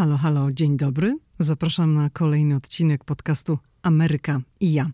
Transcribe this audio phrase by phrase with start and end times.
[0.00, 1.18] Halo, halo, dzień dobry.
[1.38, 4.90] Zapraszam na kolejny odcinek podcastu Ameryka i ja.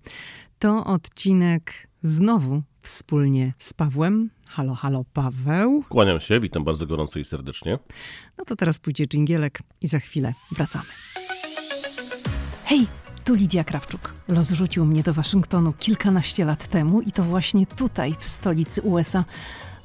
[0.58, 4.30] To odcinek znowu wspólnie z Pawłem.
[4.48, 5.84] Halo, halo, Paweł.
[5.88, 7.78] Kłaniam się, witam bardzo gorąco i serdecznie.
[8.38, 10.88] No to teraz pójdzie dżingielek i za chwilę wracamy.
[12.64, 12.86] Hej,
[13.24, 14.12] tu Lidia Krawczuk.
[14.28, 19.24] Los rzucił mnie do Waszyngtonu kilkanaście lat temu i to właśnie tutaj, w stolicy USA,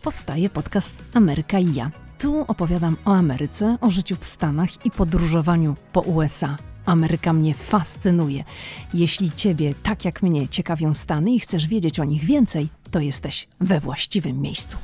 [0.04, 1.92] powstaje podcast Ameryka i ja.
[2.22, 6.56] Tu opowiadam o Ameryce, o życiu w Stanach i podróżowaniu po USA.
[6.86, 8.44] Ameryka mnie fascynuje.
[8.94, 13.48] Jeśli Ciebie, tak jak mnie, ciekawią Stany i chcesz wiedzieć o nich więcej, to jesteś
[13.60, 14.78] we właściwym miejscu.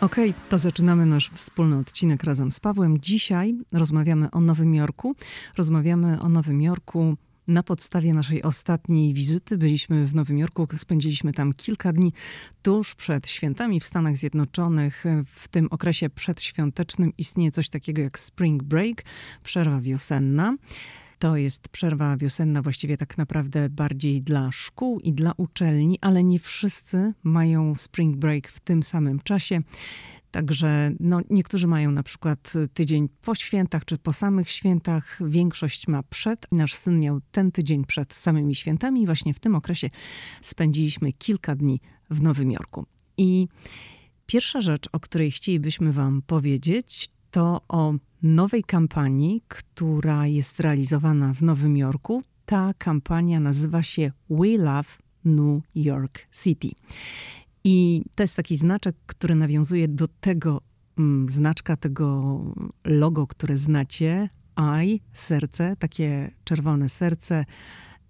[0.00, 3.00] Okej, okay, to zaczynamy nasz wspólny odcinek razem z Pawłem.
[3.00, 5.14] Dzisiaj rozmawiamy o Nowym Jorku.
[5.56, 7.16] Rozmawiamy o Nowym Jorku
[7.48, 12.12] na podstawie naszej ostatniej wizyty byliśmy w Nowym Jorku, spędziliśmy tam kilka dni
[12.62, 15.04] tuż przed świętami w Stanach Zjednoczonych.
[15.26, 19.02] W tym okresie przedświątecznym istnieje coś takiego jak spring break,
[19.42, 20.56] przerwa wiosenna.
[21.18, 26.38] To jest przerwa wiosenna właściwie tak naprawdę bardziej dla szkół i dla uczelni, ale nie
[26.38, 29.60] wszyscy mają spring break w tym samym czasie.
[30.34, 36.02] Także no, niektórzy mają na przykład tydzień po świętach czy po samych świętach, większość ma
[36.02, 36.46] przed.
[36.52, 39.90] Nasz syn miał ten tydzień przed samymi świętami i właśnie w tym okresie
[40.40, 42.86] spędziliśmy kilka dni w Nowym Jorku.
[43.16, 43.48] I
[44.26, 51.42] pierwsza rzecz, o której chcielibyśmy Wam powiedzieć, to o nowej kampanii, która jest realizowana w
[51.42, 52.22] Nowym Jorku.
[52.46, 54.90] Ta kampania nazywa się We Love
[55.24, 56.70] New York City.
[57.64, 60.60] I to jest taki znaczek, który nawiązuje do tego
[60.98, 62.40] mm, znaczka, tego
[62.84, 64.28] logo, które znacie.
[64.84, 67.44] I, serce, takie czerwone serce,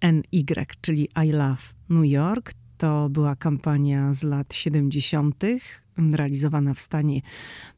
[0.01, 2.53] NY, czyli I Love New York.
[2.77, 5.43] To była kampania z lat 70.,
[5.97, 7.21] realizowana w stanie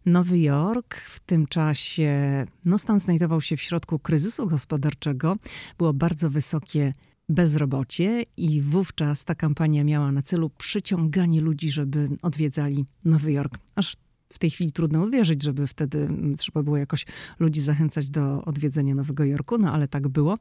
[0.05, 0.95] Nowy Jork.
[0.95, 5.35] W tym czasie no, stan znajdował się w środku kryzysu gospodarczego.
[5.77, 6.93] Było bardzo wysokie
[7.29, 13.57] bezrobocie i wówczas ta kampania miała na celu przyciąganie ludzi, żeby odwiedzali Nowy Jork.
[13.75, 13.97] Aż
[14.33, 17.05] w tej chwili trudno uwierzyć, żeby wtedy trzeba było jakoś
[17.39, 20.37] ludzi zachęcać do odwiedzenia Nowego Jorku, no ale tak było.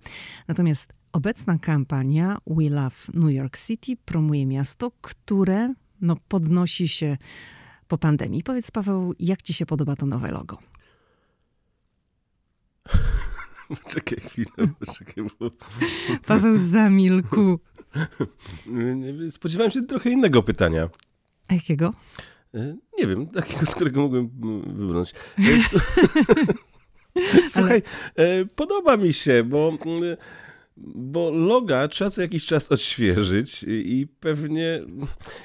[0.49, 7.17] Natomiast obecna kampania We Love New York City promuje miasto, które no, podnosi się
[7.89, 8.43] po pandemii.
[8.43, 10.59] Powiedz Paweł, jak ci się podoba to nowe logo?
[13.95, 14.69] Czekaj chwilę.
[14.99, 15.51] Czekaj, bo...
[16.27, 17.59] Paweł zamilkł.
[19.31, 20.89] Spodziewałem się trochę innego pytania.
[21.49, 21.93] A jakiego?
[22.55, 24.29] E, nie wiem, takiego, z którego mogłem
[24.67, 25.13] wybrnąć.
[25.39, 25.43] E,
[27.49, 27.83] słuchaj,
[28.17, 28.47] Ale...
[28.47, 29.79] podoba mi się, bo
[30.77, 34.83] bo loga trzeba co jakiś czas odświeżyć i pewnie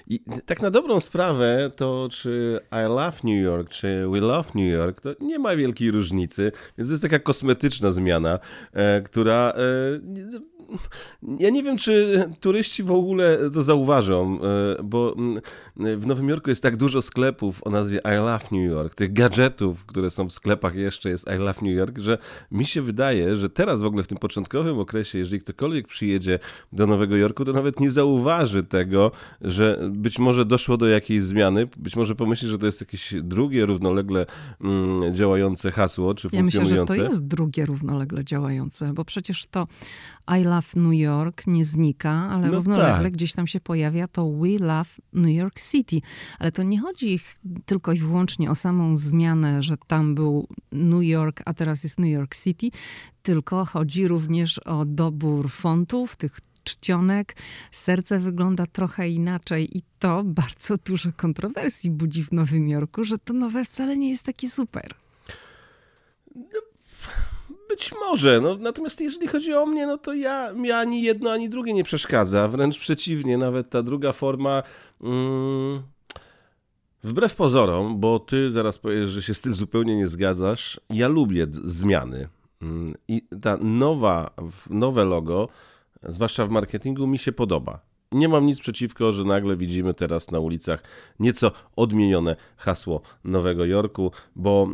[0.07, 4.73] i tak na dobrą sprawę to czy I love New York, czy we love New
[4.73, 8.39] York, to nie ma wielkiej różnicy, więc to jest taka kosmetyczna zmiana,
[8.73, 9.61] e, która e,
[11.39, 14.39] ja nie wiem, czy turyści w ogóle to zauważą,
[14.79, 15.41] e, bo mm,
[15.99, 19.85] w Nowym Jorku jest tak dużo sklepów o nazwie I Love New York, tych gadżetów,
[19.85, 22.17] które są w sklepach jeszcze jest I Love New York, że
[22.51, 26.39] mi się wydaje, że teraz w ogóle w tym początkowym okresie, jeżeli ktokolwiek przyjedzie
[26.73, 29.11] do Nowego Jorku, to nawet nie zauważy tego,
[29.41, 33.65] że być może doszło do jakiejś zmiany, być może pomyśli, że to jest jakieś drugie
[33.65, 34.25] równolegle
[34.61, 36.75] mm, działające hasło, czy funkcjonujące.
[36.75, 39.67] Ja myślę, że to jest drugie równolegle działające, bo przecież to
[40.39, 43.13] I Love New York nie znika, ale no równolegle tak.
[43.13, 46.01] gdzieś tam się pojawia to We Love New York City.
[46.39, 47.19] Ale to nie chodzi
[47.65, 52.11] tylko i wyłącznie o samą zmianę, że tam był New York, a teraz jest New
[52.11, 52.69] York City,
[53.23, 57.35] tylko chodzi również o dobór fontów, tych czcionek.
[57.71, 63.33] Serce wygląda trochę inaczej i to bardzo dużo kontrowersji budzi w Nowym Jorku, że to
[63.33, 64.93] nowe wcale nie jest takie super.
[66.35, 66.70] No
[67.71, 71.49] być może, no, natomiast jeżeli chodzi o mnie, no to ja, mi ani jedno, ani
[71.49, 72.47] drugie nie przeszkadza.
[72.47, 74.63] Wręcz przeciwnie, nawet ta druga forma.
[75.01, 75.81] Mm,
[77.03, 81.47] wbrew pozorom, bo ty zaraz powiesz, że się z tym zupełnie nie zgadzasz, ja lubię
[81.63, 82.27] zmiany.
[82.61, 84.31] Mm, I ta nowa,
[84.69, 85.49] nowe logo,
[86.03, 87.79] zwłaszcza w marketingu, mi się podoba.
[88.11, 90.83] Nie mam nic przeciwko, że nagle widzimy teraz na ulicach
[91.19, 94.67] nieco odmienione hasło Nowego Jorku, bo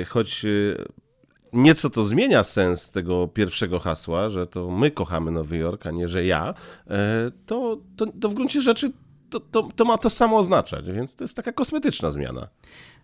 [0.00, 0.48] e, choć e,
[1.54, 6.08] nieco to zmienia sens tego pierwszego hasła, że to my kochamy Nowy Jork, a nie
[6.08, 6.54] że ja,
[6.90, 8.92] e, to, to, to w gruncie rzeczy
[9.30, 12.48] to, to, to, ma to samo oznaczać, więc to jest taka kosmetyczna zmiana.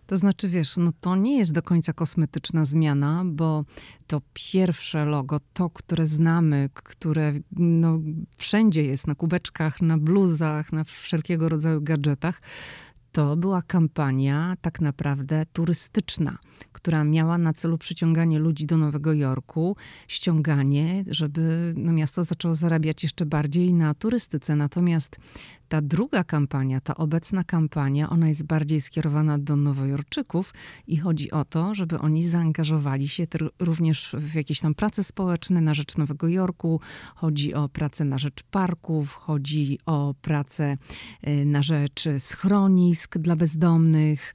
[0.07, 3.63] To znaczy, wiesz, no to nie jest do końca kosmetyczna zmiana, bo
[4.07, 7.99] to pierwsze logo, to, które znamy, które no,
[8.35, 12.41] wszędzie jest, na kubeczkach, na bluzach, na wszelkiego rodzaju gadżetach,
[13.11, 16.37] to była kampania tak naprawdę turystyczna,
[16.71, 19.75] która miała na celu przyciąganie ludzi do Nowego Jorku,
[20.07, 24.55] ściąganie, żeby no, miasto zaczęło zarabiać jeszcze bardziej na turystyce.
[24.55, 25.17] Natomiast
[25.71, 30.53] ta druga kampania, ta obecna kampania, ona jest bardziej skierowana do nowojorczyków
[30.87, 33.27] i chodzi o to, żeby oni zaangażowali się
[33.59, 36.79] również w jakieś tam prace społeczne na rzecz Nowego Jorku.
[37.15, 40.77] Chodzi o pracę na rzecz parków, chodzi o pracę
[41.27, 44.33] y, na rzecz schronisk dla bezdomnych.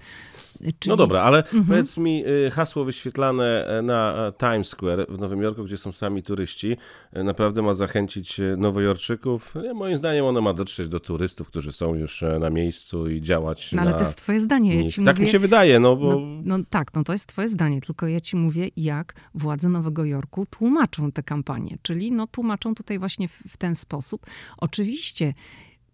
[0.61, 0.91] Czyli...
[0.91, 1.65] No dobra, ale mhm.
[1.65, 5.93] powiedz mi y, hasło wyświetlane e, na e, Times Square w Nowym Jorku, gdzie są
[5.93, 6.77] sami turyści,
[7.13, 9.55] e, naprawdę ma zachęcić nowojorczyków.
[9.75, 13.83] Moim zdaniem ono ma dotrzeć do turystów, którzy są już na miejscu i działać No
[13.83, 14.81] ale to jest twoje zdanie.
[14.81, 15.27] Ja tak mówię...
[15.27, 16.21] mi się wydaje, no bo...
[16.21, 20.05] No, no, tak, no to jest twoje zdanie, tylko ja ci mówię, jak władze Nowego
[20.05, 21.79] Jorku tłumaczą tę kampanię.
[21.83, 24.27] Czyli no tłumaczą tutaj właśnie w, w ten sposób.
[24.59, 25.35] Oczywiście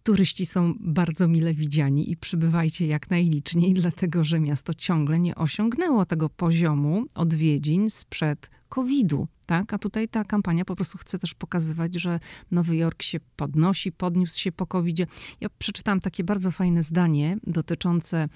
[0.03, 6.05] Turyści są bardzo mile widziani i przybywajcie jak najliczniej, dlatego że miasto ciągle nie osiągnęło
[6.05, 9.27] tego poziomu odwiedzin sprzed COVID-u.
[9.45, 9.73] Tak?
[9.73, 12.19] A tutaj ta kampania po prostu chce też pokazywać, że
[12.51, 15.05] Nowy Jork się podnosi, podniósł się po covid -zie.
[15.41, 18.29] Ja przeczytałam takie bardzo fajne zdanie dotyczące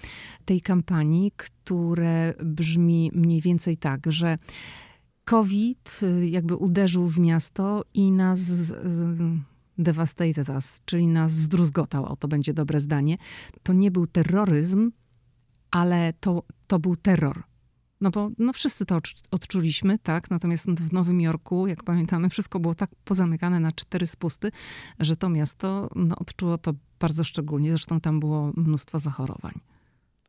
[0.46, 4.38] tej kampanii, które brzmi mniej więcej tak, że
[5.26, 8.40] COVID y, jakby uderzył w miasto i nas
[9.78, 13.18] devastated us, czyli nas zdruzgotał, o to będzie dobre zdanie,
[13.64, 14.92] to nie był terroryzm,
[15.72, 17.44] ale to, to był terror.
[18.02, 19.00] No bo no wszyscy to
[19.32, 20.30] odczuliśmy, tak?
[20.30, 24.52] Natomiast w Nowym Jorku, jak pamiętamy, wszystko było tak pozamykane na cztery spusty,
[25.00, 27.70] że to miasto no, odczuło to bardzo szczególnie.
[27.70, 29.60] Zresztą tam było mnóstwo zachorowań.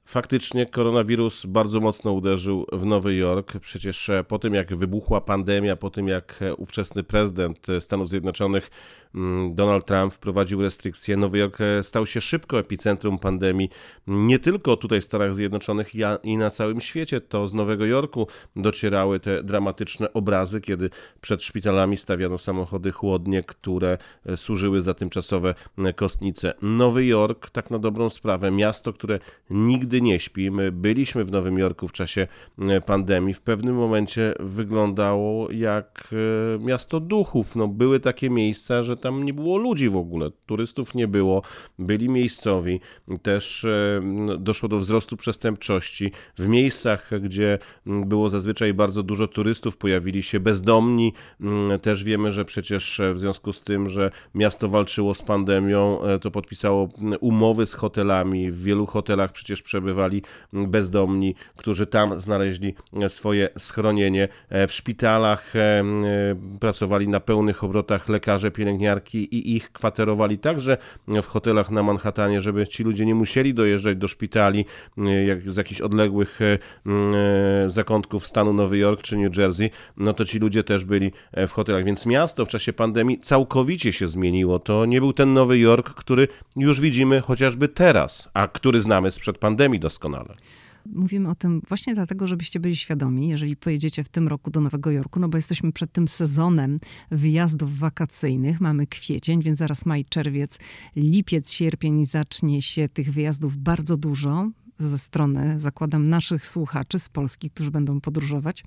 [0.08, 3.58] Faktycznie koronawirus bardzo mocno uderzył w Nowy Jork.
[3.58, 8.08] Przecież e, po tym, jak wybuchła pandemia, po tym, jak e, ówczesny prezydent e, Stanów
[8.08, 8.70] Zjednoczonych
[9.14, 13.70] mm, Donald Trump wprowadził restrykcje, Nowy Jork stał się szybko epicentrum pandemii.
[14.06, 17.20] Nie tylko tutaj w Stanach Zjednoczonych i na całym świecie.
[17.20, 18.26] To z Nowego Jorku
[18.56, 20.90] docierały te dramatyczne obrazy, kiedy
[21.20, 23.98] przed szpitalami stawiano samochody chłodnie, które
[24.36, 25.54] służyły za tymczasowe
[25.96, 26.54] kostnice.
[26.62, 29.18] Nowy Jork, tak na dobrą sprawę, miasto, które
[29.50, 30.50] nigdy nigdy nie śpi.
[30.50, 32.26] My byliśmy w Nowym Jorku w czasie
[32.58, 33.34] e, pandemii.
[33.34, 37.56] W pewnym momencie wyglądało jak e, miasto duchów.
[37.56, 40.30] No, były takie miejsca, że tam nie było ludzi w ogóle.
[40.46, 41.42] Turystów nie było.
[41.78, 42.80] Byli miejscowi.
[43.22, 44.02] Też e,
[44.38, 46.12] doszło do wzrostu przestępczości.
[46.38, 51.12] W miejscach, gdzie było zazwyczaj bardzo dużo turystów, pojawili się bezdomni.
[51.82, 56.88] Też wiemy, że przecież w związku z tym, że miasto walczyło z pandemią, to podpisało
[57.20, 58.52] umowy z hotelami.
[58.52, 62.74] W wielu hotelach przecież przebywało przebywali bezdomni, którzy tam znaleźli
[63.08, 64.28] swoje schronienie.
[64.48, 65.84] E, w szpitalach e, e,
[66.60, 70.76] pracowali na pełnych obrotach lekarze, pielęgniarki i ich kwaterowali także
[71.08, 74.64] w hotelach na Manhattanie, żeby ci ludzie nie musieli dojeżdżać do szpitali
[75.26, 76.38] jak z jakichś odległych
[77.66, 81.12] zakątków stanu Nowy Jork czy New Jersey, no to ci ludzie też byli
[81.48, 81.84] w hotelach.
[81.84, 84.58] Więc miasto w czasie pandemii całkowicie się zmieniło.
[84.58, 89.38] To nie był ten Nowy Jork, który już widzimy chociażby teraz, a który znamy sprzed
[89.38, 90.34] pandemii doskonale.
[90.86, 94.90] Mówimy o tym właśnie dlatego, żebyście byli świadomi, jeżeli pojedziecie w tym roku do Nowego
[94.90, 96.78] Jorku, no bo jesteśmy przed tym sezonem
[97.10, 98.60] wyjazdów wakacyjnych.
[98.60, 100.58] Mamy kwiecień, więc zaraz maj, czerwiec,
[100.96, 107.50] lipiec, sierpień zacznie się tych wyjazdów bardzo dużo ze strony, zakładam, naszych słuchaczy z Polski,
[107.50, 108.64] którzy będą podróżować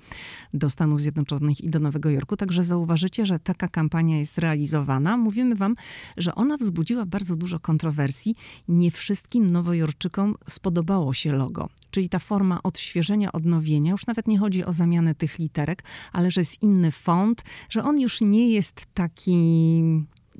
[0.54, 2.38] do Stanów Zjednoczonych i do Nowego Jorku.
[2.38, 5.18] Także zauważycie, że taka kampania jest realizowana.
[5.18, 5.75] Mówimy wam,
[6.18, 8.36] że ona wzbudziła bardzo dużo kontrowersji.
[8.68, 11.70] Nie wszystkim nowojorczykom spodobało się logo.
[11.91, 16.41] Czyli ta forma odświeżenia, odnowienia, już nawet nie chodzi o zamianę tych literek, ale że
[16.41, 19.82] jest inny font, że on już nie jest taki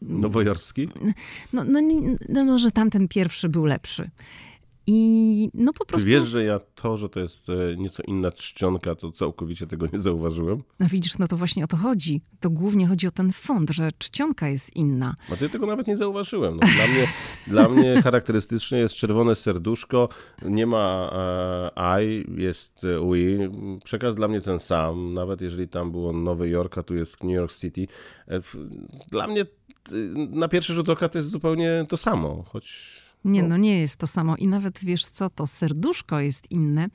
[0.02, 0.88] Nowojorski?
[1.54, 1.80] No, no,
[2.30, 4.10] no, no, że tamten pierwszy był lepszy.
[4.94, 6.06] I no po prostu...
[6.06, 9.88] Ty wiesz, że ja to, że to jest e, nieco inna czcionka, to całkowicie tego
[9.94, 10.64] nie zauważyłem?
[10.80, 12.22] No widzisz, no to właśnie o to chodzi.
[12.40, 15.16] To głównie chodzi o ten font, że czcionka jest inna.
[15.34, 16.60] A ty tego nawet nie zauważyłem.
[16.62, 17.08] No, dla, mnie,
[17.54, 20.10] dla mnie charakterystyczne jest czerwone serduszko,
[20.42, 21.12] nie ma
[21.76, 23.52] e, I, jest we.
[23.84, 27.34] Przekaz dla mnie ten sam, nawet jeżeli tam było Nowy Jork, a tu jest New
[27.34, 27.88] York City.
[28.28, 28.42] E,
[29.12, 29.46] dla mnie
[30.30, 34.08] na pierwszy rzut oka to jest zupełnie to samo, choć nie, no nie jest to
[34.08, 34.36] samo.
[34.36, 36.88] I nawet wiesz co, to serduszko jest inne.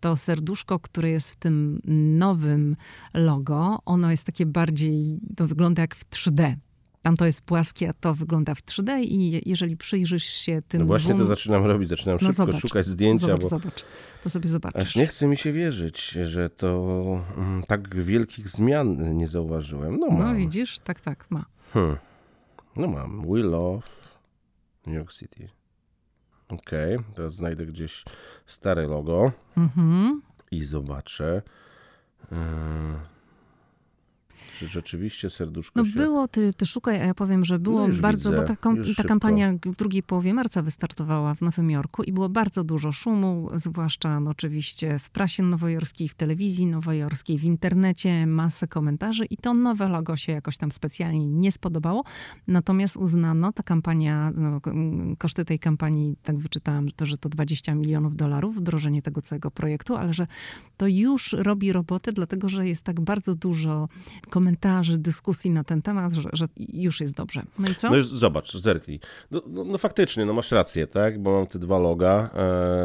[0.00, 1.80] To serduszko, które jest w tym
[2.18, 2.76] nowym
[3.14, 6.54] logo, ono jest takie bardziej, to wygląda jak w 3D.
[7.02, 10.86] Tam to jest płaskie, a to wygląda w 3D i jeżeli przyjrzysz się tym No
[10.86, 11.20] właśnie dwóm...
[11.20, 13.48] to zaczynam robić, zaczynam no szybko zobacz, szukać zdjęcia, zobacz, bo...
[13.48, 13.84] Zobacz,
[14.22, 14.82] to sobie zobaczysz.
[14.82, 19.98] Aż nie chce mi się wierzyć, że to mm, tak wielkich zmian nie zauważyłem.
[19.98, 21.44] No, no widzisz, tak, tak, ma.
[21.72, 21.96] Hmm.
[22.76, 23.26] No mam.
[23.28, 23.82] We love
[24.86, 25.48] New York City.
[26.52, 27.14] Okej, okay.
[27.14, 28.04] teraz znajdę gdzieś
[28.46, 30.22] stare logo Mhm.
[30.50, 31.42] i zobaczę.
[32.30, 32.36] Yy,
[34.62, 35.96] Czy rzeczywiście serduszko No się...
[35.96, 38.76] było, ty, ty szukaj, a ja powiem, że było No bardzo, widzę, bo ta, kom,
[38.96, 43.48] ta kampania w drugiej połowie marca wystartowała w Nowym Jorku i było bardzo dużo szumu,
[43.54, 49.54] zwłaszcza no, oczywiście w prasie nowojorskiej, w telewizji nowojorskiej, w internecie, masę komentarzy i to
[49.54, 52.04] nowe logo się jakoś tam specjalnie nie spodobało.
[52.46, 54.60] Natomiast uznano, ta kampania, no,
[55.18, 59.50] koszty tej kampanii, tak wyczytałam, że to, że to 20 milionów dolarów, wdrożenie tego całego
[59.50, 60.26] projektu, ale że
[60.76, 63.88] to już robi robotę, dlatego że jest tak bardzo dużo
[64.30, 64.51] komentarzy,
[64.98, 67.42] dyskusji na ten temat, że, że już jest dobrze.
[67.58, 67.90] No i co?
[67.90, 69.00] No już zobacz, zerknij.
[69.30, 71.18] No, no, no faktycznie, no masz rację, tak?
[71.22, 72.30] Bo mam te dwa loga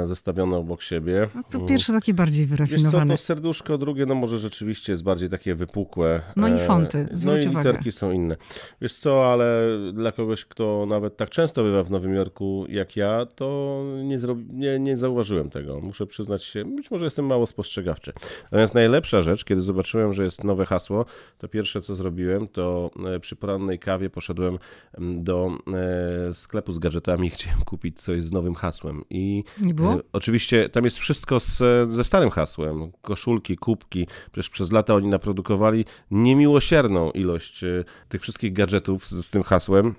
[0.04, 1.28] e, zestawione obok siebie.
[1.36, 3.12] No to pierwsze takie bardziej Wiesz co, wyrafinowane.
[3.14, 6.22] to serduszko, drugie, no może rzeczywiście jest bardziej takie wypukłe.
[6.36, 7.70] No i E, fonty, No zwróć i uwagę.
[7.70, 8.36] literki są inne.
[8.82, 9.62] Wiesz co, ale
[9.94, 14.46] dla kogoś, kto nawet tak często bywa w Nowym Jorku jak ja, to nie, zrobi,
[14.54, 15.80] nie, nie zauważyłem tego.
[15.82, 18.14] Muszę przyznać się, być może jestem mało spostrzegawczy.
[18.44, 21.06] Natomiast najlepsza rzecz, kiedy zobaczyłem, że jest nowe hasło,
[21.38, 24.60] to pierwsze co zrobiłem, to e, przy porannej kawie poszedłem
[24.98, 25.52] mm, do
[26.30, 29.04] e, sklepu z gadżetami i chciałem kupić coś z nowym hasłem.
[29.10, 29.94] I Nie było?
[29.94, 31.58] E, Oczywiście tam jest wszystko z,
[31.90, 32.92] ze starym hasłem.
[33.02, 34.08] Koszulki, kubki.
[34.32, 37.66] Przecież przez lata oni naprodukowali niemiłosierną ilość
[38.10, 39.96] tych wszystkich gadżetów z, z tym hasłem.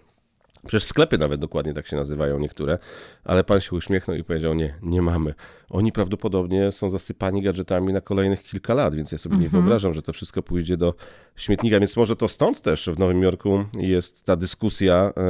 [0.66, 2.78] Przecież sklepy nawet dokładnie tak się nazywają niektóre,
[3.24, 5.34] ale pan się uśmiechnął i powiedział: Nie, nie mamy.
[5.70, 10.02] Oni prawdopodobnie są zasypani gadżetami na kolejnych kilka lat, więc ja sobie nie wyobrażam, że
[10.02, 10.94] to wszystko pójdzie do
[11.36, 11.80] śmietnika.
[11.80, 15.22] Więc może to stąd też w Nowym Jorku jest ta dyskusja e,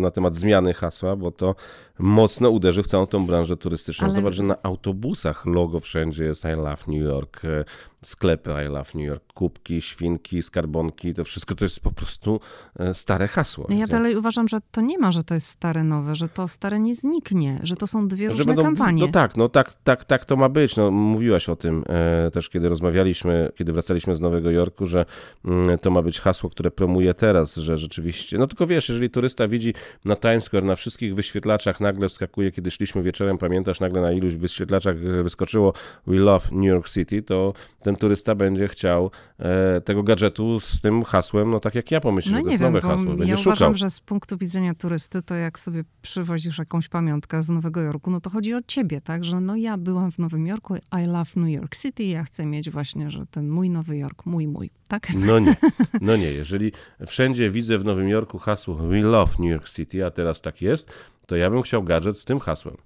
[0.00, 1.54] na temat zmiany hasła, bo to
[1.98, 4.06] mocno uderzy w całą tą branżę turystyczną.
[4.06, 7.64] Ale- Zobacz, że na autobusach logo wszędzie jest I love New York, e,
[8.04, 12.40] sklepy I love New York, kubki, świnki, skarbonki, to wszystko to jest po prostu
[12.78, 13.66] e, stare hasło.
[13.68, 16.48] No ja dalej uważam, że to nie ma, że to jest stare nowe, że to
[16.48, 19.02] stare nie zniknie, że to są dwie Że różne będą- kampanie.
[19.02, 20.76] No tak, no tak, tak, tak to ma być.
[20.76, 25.04] No, mówiłaś o tym e, też, kiedy rozmawialiśmy, kiedy wracaliśmy z Nowego Jorku, że
[25.44, 28.38] mm, to ma być hasło, które promuje teraz, że rzeczywiście.
[28.38, 32.70] No tylko wiesz, jeżeli turysta widzi na Times Square, na wszystkich wyświetlaczach nagle wskakuje, kiedy
[32.70, 35.72] szliśmy wieczorem, pamiętasz, nagle na iluś wyświetlaczach e, wyskoczyło
[36.06, 37.52] We love New York City, to
[37.82, 42.32] ten turysta będzie chciał e, tego gadżetu z tym hasłem, no tak jak ja pomyślę,
[42.32, 43.52] No że to jest wiem, nowe hasło, będzie ja szukał.
[43.52, 48.10] uważam, że z punktu widzenia turysty, to jak sobie przywozisz jakąś pamiątkę z Nowego Jorku,
[48.10, 49.24] no to chodzi o ciebie, tak?
[49.24, 52.70] Że no ja byłam w Nowym Jorku, I love New York City, ja chcę mieć
[52.70, 55.08] właśnie, że ten mój Nowy Jork, mój, mój, tak?
[55.14, 55.56] No nie,
[56.00, 56.32] no nie.
[56.32, 56.72] Jeżeli
[57.06, 60.90] wszędzie widzę w Nowym Jorku hasło We love New York City, a teraz tak jest,
[61.26, 62.76] to ja bym chciał gadżet z tym hasłem.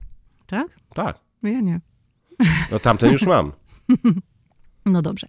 [0.47, 0.69] Tak?
[0.95, 1.19] Tak.
[1.43, 1.81] Ja nie.
[2.71, 3.53] No tamten już mam.
[4.87, 5.27] No dobrze.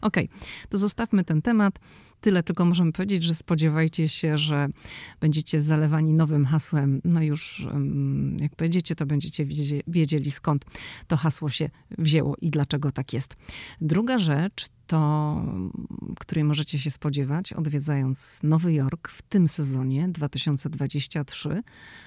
[0.00, 0.28] Okej,
[0.68, 1.78] to zostawmy ten temat.
[2.22, 4.68] Tyle tylko możemy powiedzieć, że spodziewajcie się, że
[5.20, 7.00] będziecie zalewani nowym hasłem.
[7.04, 7.66] No już
[8.38, 9.46] jak będziecie, to będziecie
[9.86, 10.64] wiedzieli skąd
[11.06, 13.36] to hasło się wzięło i dlaczego tak jest.
[13.80, 15.44] Druga rzecz to,
[16.20, 21.62] której możecie się spodziewać, odwiedzając Nowy Jork w tym sezonie 2023,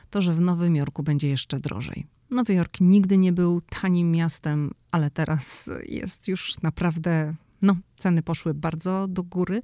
[0.10, 2.08] to, że w Nowym Jorku będzie jeszcze drożej.
[2.32, 8.54] Nowy Jork nigdy nie był tanim miastem, ale teraz jest już naprawdę, no, ceny poszły
[8.54, 9.62] bardzo do góry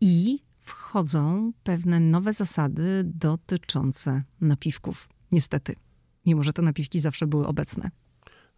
[0.00, 5.08] i wchodzą pewne nowe zasady dotyczące napiwków.
[5.32, 5.74] Niestety,
[6.26, 7.90] mimo że te napiwki zawsze były obecne.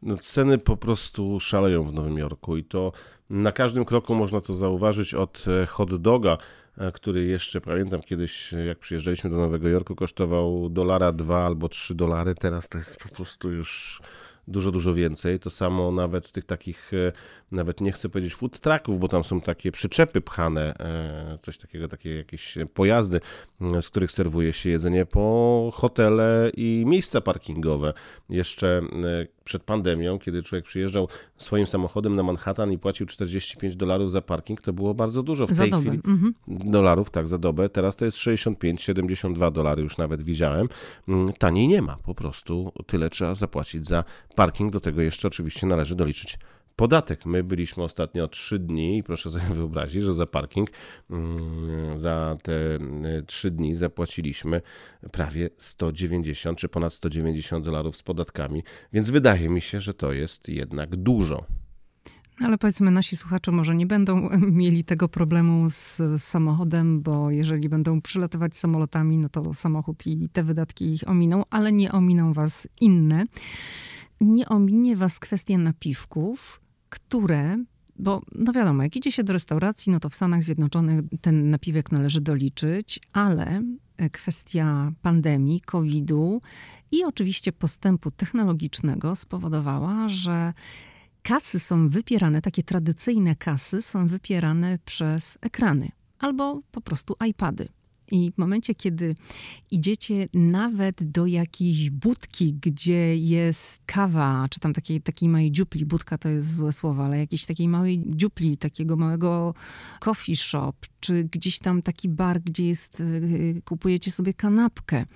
[0.03, 2.93] No, ceny po prostu szaleją w Nowym Jorku i to
[3.31, 6.39] na każdym kroku można to zauważyć od e, hot doga,
[6.79, 11.69] e, który jeszcze pamiętam kiedyś, e, jak przyjeżdżaliśmy do Nowego Jorku, kosztował dolara dwa albo
[11.69, 12.35] trzy dolary.
[12.35, 14.01] Teraz to jest po prostu już
[14.49, 15.41] dużo, dużo więcej.
[15.41, 17.13] To samo nawet z tych takich, e,
[17.53, 21.89] nawet nie chcę powiedzieć food trucków, bo tam są takie przyczepy pchane, e, coś takiego,
[21.89, 23.21] takie jakieś pojazdy,
[23.61, 27.93] m, z których serwuje się jedzenie po hotele i miejsca parkingowe.
[28.29, 34.11] Jeszcze e, przed pandemią, kiedy człowiek przyjeżdżał swoim samochodem na Manhattan i płacił 45 dolarów
[34.11, 35.47] za parking, to było bardzo dużo.
[35.47, 35.83] W Za tej dobę.
[35.83, 36.35] chwili Mhm.
[36.49, 37.69] dolarów, tak, za dobę.
[37.69, 40.69] Teraz to jest 65-72 dolary, już nawet widziałem.
[41.09, 44.73] Mm, Taniej nie ma, po prostu tyle trzeba zapłacić za parking.
[44.73, 46.39] Do tego jeszcze oczywiście należy doliczyć
[46.77, 47.27] podatek.
[47.27, 50.71] My byliśmy ostatnio 3 dni i proszę sobie wyobrazić, że za parking
[51.11, 52.79] mm, za te
[53.27, 54.61] 3 dni zapłaciliśmy
[55.13, 58.63] prawie 190 czy ponad 190 dolarów z podatkami,
[58.93, 61.47] więc wydaje mi się, że to jest jednak dużo.
[62.41, 64.29] Ale powiedzmy, nasi słuchacze może nie będą
[64.63, 70.45] mieli tego problemu z samochodem, bo jeżeli będą przylatywać samolotami, no to samochód i te
[70.45, 73.25] wydatki ich ominą, ale nie ominą was inne.
[74.21, 76.61] Nie ominie was kwestia napiwków,
[76.95, 77.65] które,
[77.97, 81.93] bo no wiadomo, jak idzie się do restauracji, no to w Stanach Zjednoczonych ten napiwek
[81.93, 83.63] należy doliczyć, ale
[84.13, 86.43] kwestia pandemii, COVID-u
[86.91, 90.53] i oczywiście postępu technologicznego spowodowała, że
[91.23, 97.69] kasy są wypierane, takie tradycyjne kasy są wypierane przez ekrany albo po prostu iPady.
[98.11, 99.15] I w momencie, kiedy
[99.71, 106.19] idziecie nawet do jakiejś budki, gdzie jest kawa, czy tam takiej, takiej małej dziupli, budka
[106.19, 109.55] to jest złe słowo, ale jakiejś takiej małej dziupli, takiego małego
[110.01, 115.07] coffee shop, czy gdzieś tam taki bar, gdzie jest, y, kupujecie sobie kanapkę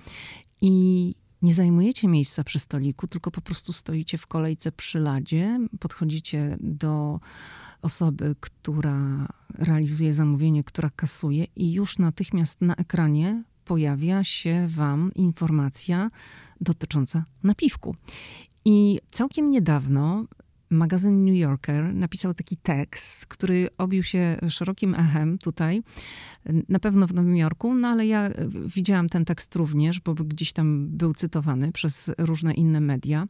[0.61, 6.57] i nie zajmujecie miejsca przy stoliku, tylko po prostu stoicie w kolejce przy ladzie, podchodzicie
[6.59, 7.19] do
[7.81, 16.11] osoby, która realizuje zamówienie, która kasuje, i już natychmiast na ekranie pojawia się Wam informacja
[16.61, 17.95] dotycząca napiwku.
[18.65, 20.25] I całkiem niedawno
[20.69, 25.83] magazyn New Yorker napisał taki tekst, który obił się szerokim echem tutaj,
[26.69, 28.29] na pewno w Nowym Jorku, no ale ja
[28.75, 33.27] widziałam ten tekst również, bo gdzieś tam był cytowany przez różne inne media,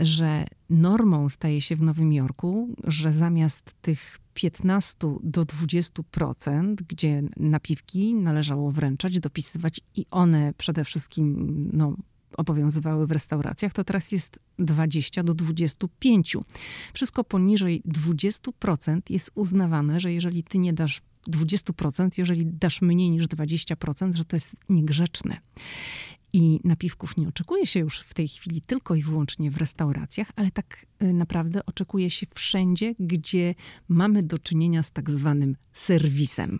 [0.00, 8.14] że normą staje się w Nowym Jorku, że zamiast tych 15 do 20%, gdzie napiwki
[8.14, 11.96] należało wręczać, dopisywać i one przede wszystkim no,
[12.36, 16.36] obowiązywały w restauracjach, to teraz jest 20 do 25.
[16.94, 23.26] Wszystko poniżej 20% jest uznawane, że jeżeli ty nie dasz 20%, jeżeli dasz mniej niż
[23.26, 25.36] 20%, że to jest niegrzeczne.
[26.32, 30.50] I napiwków nie oczekuje się już w tej chwili tylko i wyłącznie w restauracjach, ale
[30.50, 33.54] tak y, naprawdę oczekuje się wszędzie, gdzie
[33.88, 36.58] mamy do czynienia z tak zwanym serwisem.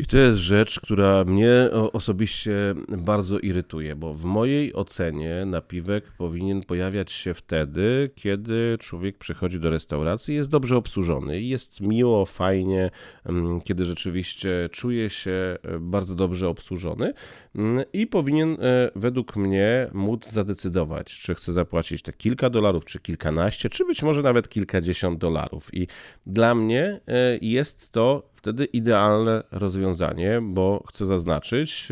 [0.00, 2.52] I to jest rzecz, która mnie osobiście
[2.88, 9.70] bardzo irytuje, bo w mojej ocenie napiwek powinien pojawiać się wtedy, kiedy człowiek przychodzi do
[9.70, 12.90] restauracji, jest dobrze obsłużony i jest miło, fajnie,
[13.26, 17.12] mm, kiedy rzeczywiście czuje się e, bardzo dobrze obsłużony
[17.54, 23.00] mm, i powinien e, według mnie móc zadecydować, czy chce zapłacić te kilka dolarów, czy
[23.00, 25.74] kilkanaście, czy być może nawet kilkadziesiąt dolarów.
[25.74, 25.86] I
[26.26, 31.88] dla mnie e, jest to wtedy idealne rozwiązanie, bo chcę zaznaczyć,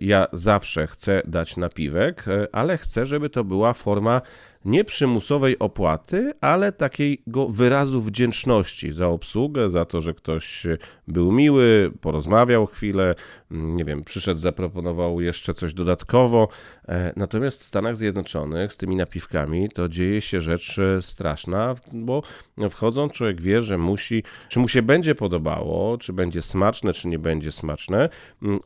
[0.00, 4.20] ja zawsze chcę dać napiwek, ale chcę, żeby to była forma
[4.64, 10.66] nie przymusowej opłaty, ale takiego wyrazu wdzięczności za obsługę, za to, że ktoś
[11.08, 13.14] był miły, porozmawiał chwilę,
[13.50, 16.48] nie wiem, przyszedł, zaproponował jeszcze coś dodatkowo.
[16.88, 22.22] E, natomiast w Stanach Zjednoczonych z tymi napiwkami to dzieje się rzecz e, straszna, bo
[22.70, 27.18] wchodząc człowiek wie, że musi, czy mu się będzie podobało, czy będzie smaczne, czy nie
[27.18, 28.08] będzie smaczne,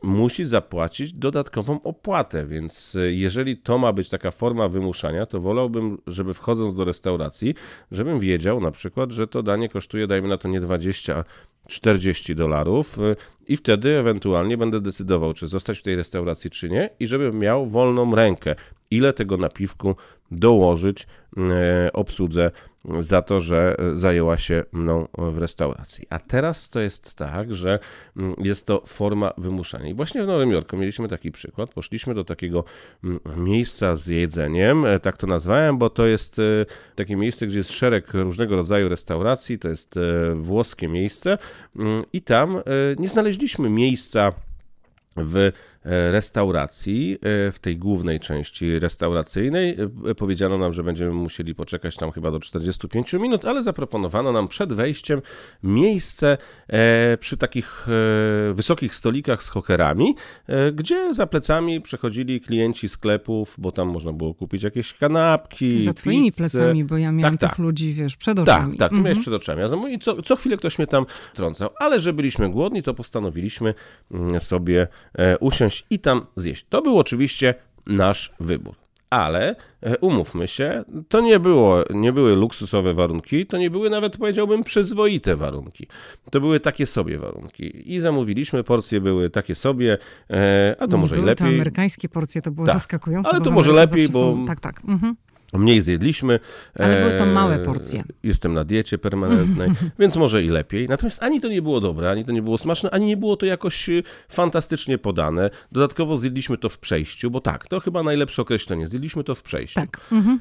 [0.03, 5.86] musi zapłacić dodatkową opłatę, więc e, jeżeli to ma być taka forma wymuszania, to wolałbym,
[6.07, 7.55] żeby wchodząc do restauracji,
[7.91, 11.23] żebym wiedział na przykład, że to danie kosztuje, dajmy na to nie 20,
[11.67, 13.15] 40 dolarów y,
[13.47, 17.67] i wtedy ewentualnie będę decydował, czy zostać w tej restauracji, czy nie, i żebym miał
[17.67, 18.55] wolną rękę,
[18.91, 19.95] ile tego napiwku
[20.31, 21.41] dołożyć y,
[21.93, 22.51] obsłudze
[22.99, 26.05] za to, że zajęła się mną w restauracji.
[26.09, 27.79] A teraz to jest tak, że
[28.17, 29.89] mm, jest to forma wymuszania.
[29.89, 31.73] I właśnie w Nowym Jorku mieliśmy taki przykład.
[31.73, 32.63] Poszliśmy do takiego
[33.03, 37.57] mm, miejsca z jedzeniem, e, tak to nazwałem, bo to jest e, takie miejsce, gdzie
[37.57, 40.01] jest szereg różnego rodzaju restauracji, to jest e,
[40.35, 41.37] włoskie miejsce
[41.75, 42.61] mm, i tam
[42.97, 44.31] nie znaleźliśmy miejsca
[45.17, 49.77] w E, restauracji, e, w tej głównej części restauracyjnej.
[50.09, 54.47] E, powiedziano nam, że będziemy musieli poczekać tam chyba do 45 minut, ale zaproponowano nam
[54.47, 55.21] przed wejściem
[55.63, 56.37] miejsce
[57.19, 57.87] przy takich
[58.53, 60.15] wysokich stolikach z hokerami,
[60.73, 65.81] gdzie za plecami przechodzili klienci sklepów, bo tam można było kupić jakieś kanapki.
[65.81, 67.59] Za twoimi plecami, bo ja miałam tak, tych tak.
[67.59, 68.71] ludzi, wiesz, przed oczami.
[68.71, 69.03] Tak, tak, mhm.
[69.03, 69.61] miałeś przed oczami.
[69.93, 73.73] I co, co chwilę ktoś mnie tam trącał, ale że byliśmy głodni, to postanowiliśmy
[74.11, 74.87] mm, sobie
[75.39, 76.65] usiąść i tam zjeść.
[76.69, 78.75] To był oczywiście nasz wybór.
[79.09, 84.17] Ale e, umówmy się, to nie, było, nie były luksusowe warunki, to nie były nawet
[84.17, 85.87] powiedziałbym przyzwoite warunki.
[86.31, 87.93] To były takie sobie warunki.
[87.93, 89.97] I zamówiliśmy, porcje były takie sobie,
[90.29, 91.47] e, a to nie może i lepiej.
[91.47, 92.75] Te amerykańskie porcje to było tak.
[92.75, 93.29] zaskakujące.
[93.31, 94.19] Ale to może lepiej, bo.
[94.19, 94.45] Są...
[94.45, 94.81] Tak, tak.
[94.87, 95.15] Mhm.
[95.53, 96.39] Mniej zjedliśmy.
[96.79, 98.03] Ale były to małe e, porcje.
[98.23, 100.87] Jestem na diecie permanentnej, więc może i lepiej.
[100.87, 103.45] Natomiast ani to nie było dobre, ani to nie było smaczne, ani nie było to
[103.45, 105.49] jakoś e, fantastycznie podane.
[105.71, 108.87] Dodatkowo zjedliśmy to w przejściu, bo tak, to chyba najlepsze określenie.
[108.87, 109.79] Zjedliśmy to w przejściu.
[109.79, 110.01] Tak.
[110.11, 110.39] Mhm.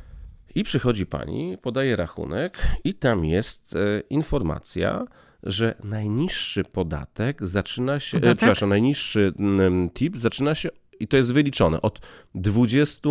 [0.54, 5.04] I przychodzi pani, podaje rachunek, i tam jest e, informacja,
[5.42, 8.38] że najniższy podatek zaczyna się, podatek?
[8.38, 10.68] przepraszam, najniższy mm, tip zaczyna się,
[11.00, 12.00] i to jest wyliczone, od
[12.34, 13.08] 20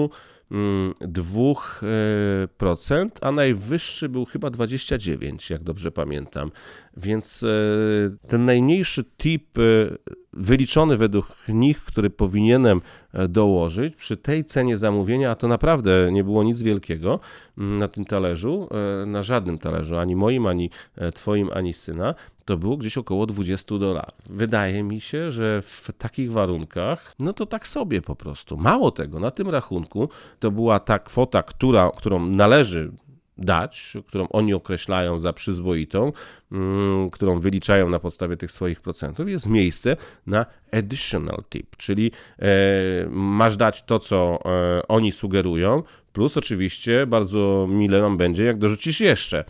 [0.52, 6.52] 2%, a najwyższy był chyba 29, jak dobrze pamiętam.
[6.98, 7.48] Więc e,
[8.28, 9.62] ten najmniejszy tip e,
[10.34, 12.82] wyliczony według nich, który powinienem
[13.14, 17.20] e, dołożyć przy tej cenie zamówienia, a to naprawdę nie było nic wielkiego
[17.58, 18.70] mm, na tym talerzu,
[19.02, 23.26] e, na żadnym talerzu, ani moim, ani e, twoim, ani syna, to było gdzieś około
[23.26, 24.22] 20 dolarów.
[24.30, 28.58] Wydaje mi się, że w takich warunkach, no to tak sobie po prostu.
[28.58, 32.92] Mało tego, na tym rachunku to była ta kwota, która, którą należy
[33.38, 36.12] dać, którą oni określają za przyzwoitą,
[36.52, 42.46] mm, którą wyliczają na podstawie tych swoich procentów, jest miejsce na additional tip, czyli e,
[43.10, 45.84] masz dać to, co e, oni sugerują,
[46.16, 49.46] plus oczywiście bardzo mile nam będzie, jak dorzucisz jeszcze.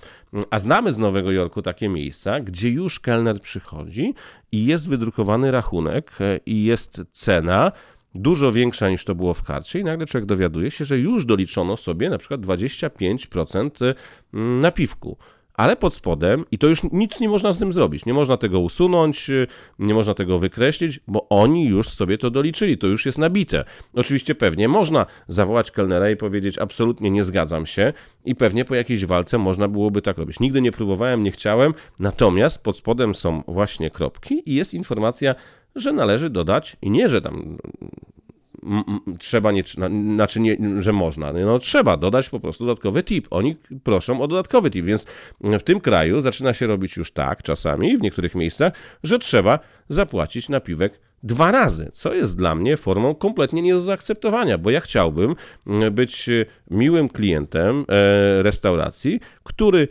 [0.50, 4.14] A znamy z Nowego Jorku takie miejsca, gdzie już kelner przychodzi
[4.52, 7.72] i jest wydrukowany rachunek e, i jest cena,
[8.16, 11.78] dużo większa niż to było w karcie i nagle człowiek dowiaduje się, że już doliczono
[11.78, 13.94] sobie na przykład 25%
[14.34, 15.18] mm, napiwku.
[15.58, 18.60] Ale pod spodem, i to już nic nie można z tym zrobić, nie można tego
[18.60, 19.32] usunąć,
[19.80, 23.66] nie można tego wykreślić, bo oni już sobie to doliczyli, to już jest nabite.
[23.94, 27.94] Oczywiście pewnie można zawołać kelnera i powiedzieć absolutnie nie zgadzam się
[28.26, 30.40] i pewnie po jakiejś walce można byłoby tak robić.
[30.40, 35.36] Nigdy nie próbowałem, nie chciałem, natomiast pod spodem są właśnie kropki i jest informacja
[35.76, 37.58] że należy dodać i nie, że tam
[39.20, 39.64] trzeba, nie,
[40.16, 43.28] znaczy nie, że można, no trzeba dodać po prostu dodatkowy tip.
[43.30, 45.06] Oni proszą o dodatkowy tip, więc
[45.42, 48.74] w tym kraju zaczyna się robić już tak czasami, w niektórych miejscach,
[49.04, 54.58] że trzeba zapłacić napiwek dwa razy, co jest dla mnie formą kompletnie nie do zaakceptowania,
[54.58, 55.36] bo ja chciałbym
[55.92, 56.30] być
[56.72, 59.88] miłym klientem e, restauracji, który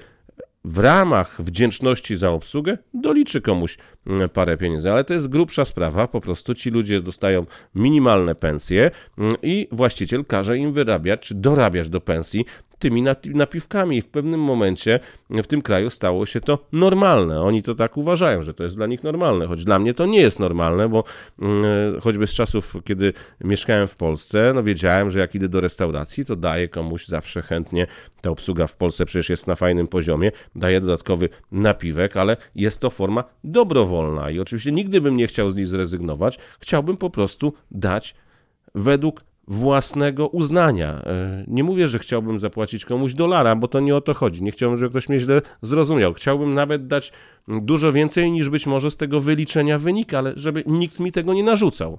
[0.65, 6.09] w ramach wdzięczności za obsługę doliczy komuś mm, parę pieniędzy, ale to jest grubsza sprawa,
[6.09, 11.89] po prostu ci ludzie dostają minimalne pensje mm, i właściciel każe im wyrabiać czy dorabiać
[11.89, 12.45] do pensji
[12.85, 14.03] tymi napiwkami.
[14.03, 17.43] W pewnym momencie w tym kraju stało się to normalne.
[17.43, 20.21] Oni to tak uważają, że to jest dla nich normalne, choć dla mnie to nie
[20.21, 21.05] jest normalne, bo
[21.43, 26.25] mm, choćby z czasów, kiedy mieszkałem w Polsce, no wiedziałem, że jak idę do restauracji,
[26.25, 27.87] to daję komuś zawsze chętnie,
[28.21, 32.91] ta obsługa w Polsce przecież jest na fajnym poziomie, daję dodatkowy napiwek, ale jest to
[32.91, 36.39] forma dobrowolna i oczywiście nigdy bym nie chciał z niej zrezygnować.
[36.61, 38.15] Chciałbym po prostu dać
[38.75, 40.89] według własnego uznania.
[40.89, 44.43] E, nie mówię, że chciałbym zapłacić komuś dolara, bo to nie o to chodzi.
[44.43, 46.15] Nie chciałbym, żeby ktoś mnie źle zrozumiał.
[46.15, 47.13] Chciałbym nawet dać
[47.49, 51.45] dużo więcej niż być może z tego wyliczenia wynika, ale żeby nikt mi tego nie
[51.45, 51.99] narzucał.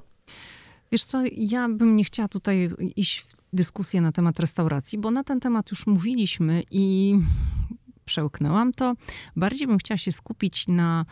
[0.92, 5.24] Wiesz co, ja bym nie chciała tutaj iść w dyskusję na temat restauracji, bo na
[5.24, 7.16] ten temat już mówiliśmy i
[8.06, 8.94] przełknęłam to.
[9.36, 11.06] Bardziej bym chciała się skupić na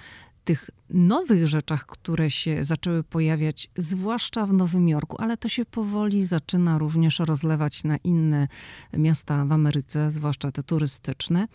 [0.44, 6.26] tych nowych rzeczach, które się zaczęły pojawiać, zwłaszcza w Nowym Jorku, ale to się powoli
[6.26, 8.48] zaczyna również rozlewać na inne
[8.94, 11.48] miasta w Ameryce, zwłaszcza te turystyczne,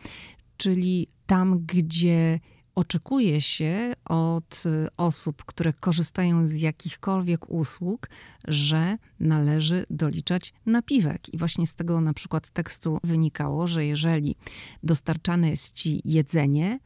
[0.57, 2.40] czyli tam, gdzie
[2.74, 4.62] oczekuje się od
[4.96, 8.09] osób, które korzystają z jakichkolwiek usług,
[8.48, 11.35] że należy doliczać napiwek.
[11.35, 14.37] I właśnie z tego na przykład tekstu wynikało, że jeżeli
[14.83, 16.79] dostarczane jest ci jedzenie,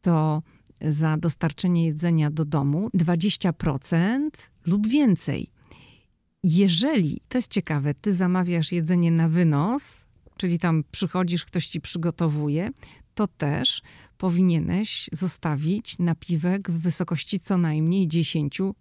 [0.00, 0.42] to
[0.84, 4.30] za dostarczenie jedzenia do domu 20%
[4.66, 5.50] lub więcej.
[6.42, 10.04] Jeżeli, to jest ciekawe, ty zamawiasz jedzenie na wynos,
[10.36, 12.70] czyli tam przychodzisz, ktoś ci przygotowuje,
[13.14, 13.82] to też
[14.18, 18.72] powinieneś zostawić napiwek w wysokości co najmniej 10%.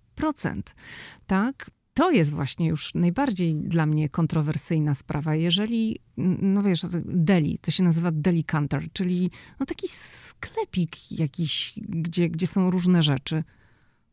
[1.27, 1.71] Tak?
[1.93, 5.35] To jest właśnie już najbardziej dla mnie kontrowersyjna sprawa.
[5.35, 12.29] Jeżeli, no wiesz, deli, to się nazywa deli counter, czyli no taki sklepik jakiś, gdzie,
[12.29, 13.43] gdzie są różne rzeczy,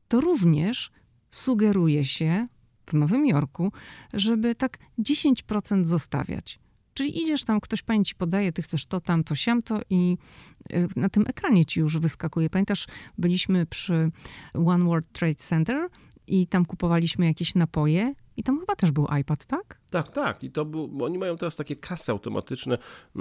[0.09, 0.91] to również
[1.31, 2.49] sugeruje się
[2.87, 3.73] w Nowym Jorku,
[4.15, 6.61] żeby tak 10% zostawiać.
[6.95, 10.17] Czyli idziesz tam, ktoś pani ci podaje, ty chcesz to, tam, to, siamto i
[10.73, 12.51] y, na tym ekranie ci już wyskakuje.
[12.51, 12.87] Pamiętasz,
[13.19, 14.11] byliśmy przy
[14.55, 15.89] One World Trade Center
[16.29, 19.79] i tam kupowaliśmy jakieś napoje i tam chyba też był iPad, tak?
[19.91, 20.45] Tak, tak.
[20.45, 22.79] I to był, oni mają teraz takie kasy automatyczne,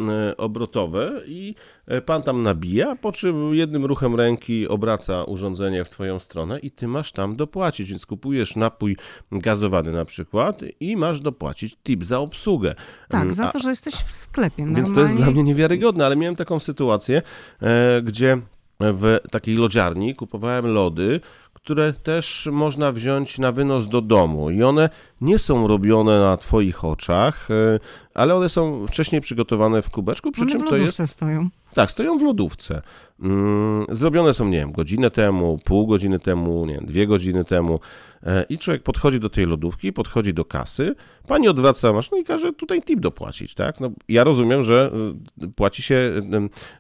[0.09, 1.55] e, obrotowe i
[1.87, 6.71] e, pan tam nabija, po czym jednym ruchem ręki obraca urządzenie w twoją stronę i
[6.71, 7.89] ty masz tam dopłacić.
[7.89, 8.97] Więc kupujesz napój
[9.31, 12.75] gazowany na przykład i masz dopłacić tip za obsługę.
[13.09, 14.63] Tak, mm, za to, że jesteś w sklepie.
[14.63, 14.85] Normalnie.
[14.85, 17.21] Więc to jest dla mnie niewiarygodne, ale miałem taką sytuację,
[17.61, 18.41] e, gdzie
[18.79, 21.19] w takiej lodziarni kupowałem lody,
[21.67, 24.89] które też można wziąć na wynos do domu i one
[25.21, 27.79] nie są robione na twoich oczach, e,
[28.13, 31.01] ale one są wcześniej przygotowane w kubeczku, przy one czym w to jest...
[31.05, 31.49] stoją.
[31.73, 32.81] Tak, stoją w lodówce.
[33.21, 37.79] mm, zrobione są, nie wiem, godzinę temu, pół godziny temu, nie wiem, dwie godziny temu.
[38.23, 40.95] E, I człowiek podchodzi do tej lodówki, podchodzi do kasy,
[41.27, 43.79] pani odwraca maszynę i każe tutaj tip dopłacić, tak?
[43.79, 44.91] No, ja rozumiem, że
[45.41, 46.11] e, płaci się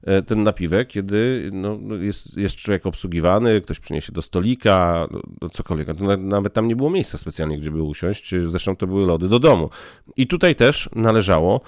[0.03, 5.07] e, ten napiwek, kiedy no, jest, jest człowiek obsługiwany, ktoś przyniesie do stolika,
[5.41, 5.87] no, cokolwiek.
[6.17, 9.69] Nawet tam nie było miejsca specjalnie, gdzie by usiąść, zresztą to były lody do domu.
[10.17, 11.61] I tutaj też należało,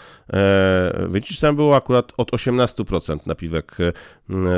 [1.09, 3.77] widzisz, tam było akurat od 18% napiwek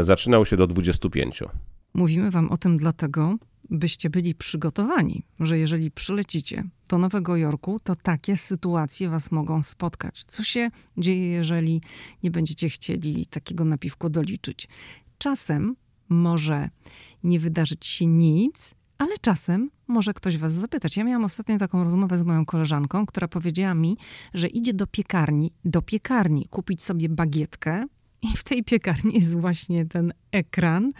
[0.01, 1.45] zaczynał się do 25%.
[1.93, 3.35] Mówimy wam o tym dlatego,
[3.69, 10.23] byście byli przygotowani, że jeżeli przylecicie do Nowego Jorku, to takie sytuacje was mogą spotkać.
[10.27, 11.81] Co się dzieje, jeżeli
[12.23, 14.67] nie będziecie chcieli takiego napiwku doliczyć?
[15.17, 15.75] Czasem
[16.09, 16.69] może
[17.23, 20.97] nie wydarzyć się nic, ale czasem może ktoś was zapytać.
[20.97, 23.97] Ja miałam ostatnio taką rozmowę z moją koleżanką, która powiedziała mi,
[24.33, 27.85] że idzie do piekarni, do piekarni kupić sobie bagietkę
[28.21, 30.93] i w tej piekarni jest właśnie ten ekran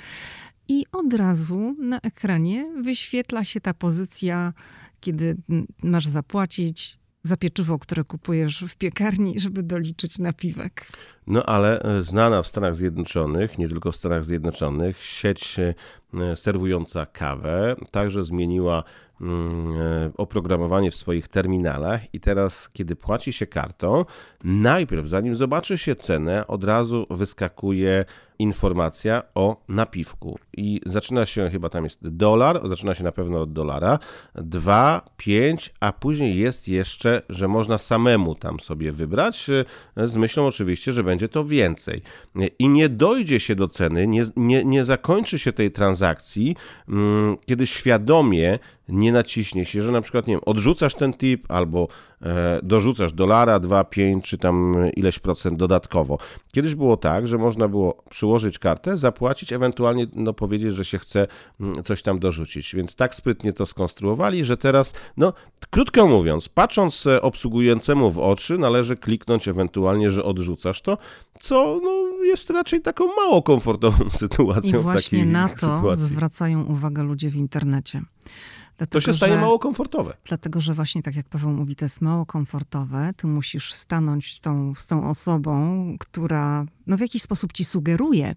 [0.68, 4.54] i od razu na ekranie wyświetla się ta pozycja,
[5.00, 5.38] kiedy
[5.84, 10.88] masz zapłacić za pieczywo, które kupujesz w piekarni, żeby doliczyć napiwek.
[11.28, 17.06] No ale e, znana w Stanach Zjednoczonych, nie tylko w Stanach Zjednoczonych, sieć e, serwująca
[17.06, 18.84] kawę także zmieniła
[19.22, 24.06] Mm, e, oprogramowanie w swoich terminalach i teraz, kiedy płaci się kartą,
[24.44, 28.06] najpierw, zanim zobaczy się cenę, od razu wyskakuje
[28.42, 30.40] informacja o napiwku.
[30.58, 34.00] I zaczyna się, chyba tam jest dolar, zaczyna się na pewno od dolara,
[34.36, 39.50] 2, 5, a później jest jeszcze, że można samemu tam sobie wybrać,
[39.96, 42.02] e, z myślą oczywiście, że będzie to więcej.
[42.60, 46.56] I nie dojdzie się do ceny, nie, nie, nie zakończy się tej transakcji,
[46.90, 48.60] mm, kiedy świadomie
[48.92, 52.11] nie naciśnie się, że na przykład, nie wiem, odrzucasz ten tip albo e,
[52.64, 56.18] dorzucasz dolara, 2, 5 czy tam ileś procent dodatkowo.
[56.54, 61.28] Kiedyś było tak, że można było przyłożyć kartę, zapłacić, ewentualnie no, powiedzieć, że się chce
[61.60, 62.76] mm, coś tam dorzucić.
[62.76, 65.34] Więc tak sprytnie to skonstruowali, że teraz, no,
[65.70, 70.98] krótko mówiąc, patrząc obsługującemu w oczy, należy kliknąć ewentualnie, że odrzucasz to,
[71.40, 76.06] co no, jest raczej taką mało komfortową sytuacją I właśnie w takiej na to sytuacji.
[76.06, 78.02] zwracają uwagę ludzie w internecie.
[78.82, 80.18] Dlatego, to się staje że, mało komfortowe.
[80.26, 83.14] Dlatego, że właśnie tak jak Paweł mówi, to jest mało komfortowe.
[83.18, 88.36] Ty musisz stanąć tą, z tą osobą, która no, w jakiś sposób ci sugeruje,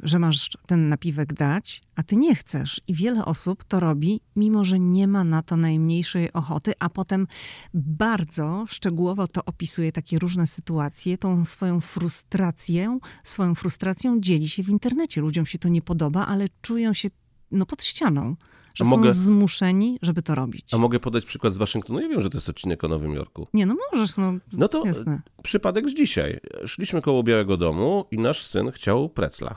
[0.00, 2.80] że masz ten napiwek dać, a ty nie chcesz.
[2.88, 7.26] I wiele osób to robi, mimo że nie ma na to najmniejszej ochoty, a potem
[7.74, 14.68] bardzo szczegółowo to opisuje takie różne sytuacje, tą swoją frustrację, swoją frustracją dzieli się w
[14.68, 15.20] internecie.
[15.20, 17.08] Ludziom się to nie podoba, ale czują się
[17.52, 18.36] no, pod ścianą
[18.74, 20.74] że są zmuszeni, żeby to robić.
[20.74, 22.00] A mogę podać przykład z Waszyngtonu?
[22.00, 23.46] Ja wiem, że to jest odcinek o Nowym Jorku.
[23.54, 25.22] Nie, no możesz, no, no to jasne.
[25.42, 26.40] przypadek z dzisiaj.
[26.66, 29.56] Szliśmy koło Białego Domu i nasz syn chciał precla.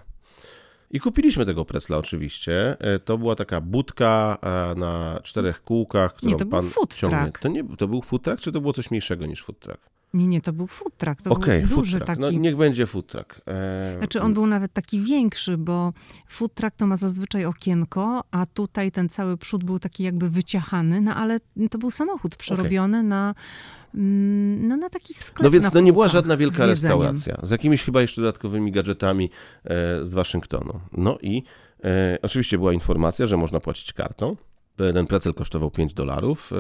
[0.92, 2.78] I kupiliśmy tego precla oczywiście.
[2.80, 6.96] E, to była taka budka e, na czterech kółkach, którą nie, to pan był food
[6.96, 7.32] ciągnie.
[7.42, 9.95] To, nie, to był food truck, czy to było coś mniejszego niż food truck?
[10.16, 11.22] Nie, nie, to był food truck.
[11.22, 12.08] To okay, był duży truck.
[12.08, 12.22] taki.
[12.22, 13.42] No niech będzie food truck.
[13.48, 13.96] E...
[13.98, 15.94] Znaczy on był nawet taki większy, bo
[16.28, 21.02] food truck to ma zazwyczaj okienko, a tutaj ten cały przód był taki jakby wyciachany,
[21.02, 21.40] no ale
[21.72, 23.10] to był samochód przerobiony okay.
[23.10, 23.36] na
[23.96, 25.44] mm, no, na taki sklep.
[25.44, 27.38] No więc to nie była żadna wielka restauracja.
[27.44, 29.30] Z jakimiś chyba jeszcze dodatkowymi gadżetami
[29.64, 30.80] e, z Waszyngtonu.
[30.92, 31.44] No i
[31.84, 34.36] e, oczywiście była informacja, że można płacić kartą.
[34.76, 36.52] Ten precel kosztował 5 dolarów.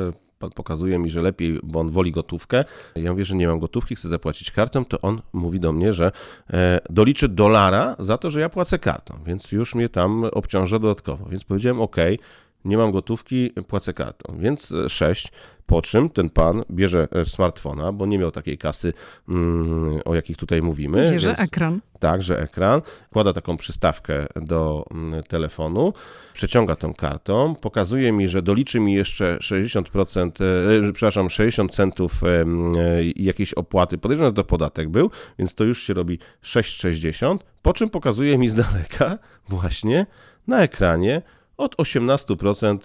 [0.45, 2.65] E, pokazuje mi, że lepiej, bo on woli gotówkę.
[2.95, 6.11] Ja mówię, że nie mam gotówki, chcę zapłacić kartą, to on mówi do mnie, że
[6.53, 11.25] e, doliczy dolara za to, że ja płacę kartą, więc już mnie tam obciąża dodatkowo.
[11.29, 11.95] Więc powiedziałem, OK,
[12.65, 14.37] nie mam gotówki, płacę kartą.
[14.39, 15.31] Więc 6.
[15.65, 18.93] Po czym ten pan bierze e, smartfona, bo nie miał takiej kasy,
[19.29, 21.11] mm, o jakich tutaj mówimy.
[21.11, 21.81] Bierze więc, ekran.
[21.99, 22.81] Tak, że ekran.
[23.11, 25.93] Kłada taką przystawkę do mm, telefonu,
[26.33, 30.31] przeciąga tą kartą, pokazuje mi, że doliczy mi jeszcze 60%,
[30.89, 32.45] e, przepraszam, 60 centów e,
[33.15, 33.97] jakiejś opłaty.
[33.97, 37.37] Podejrzewam, że to podatek był, więc to już się robi 6,60.
[37.61, 39.17] Po czym pokazuje mi z daleka
[39.49, 40.05] właśnie
[40.47, 41.21] na ekranie
[41.57, 42.77] od 18%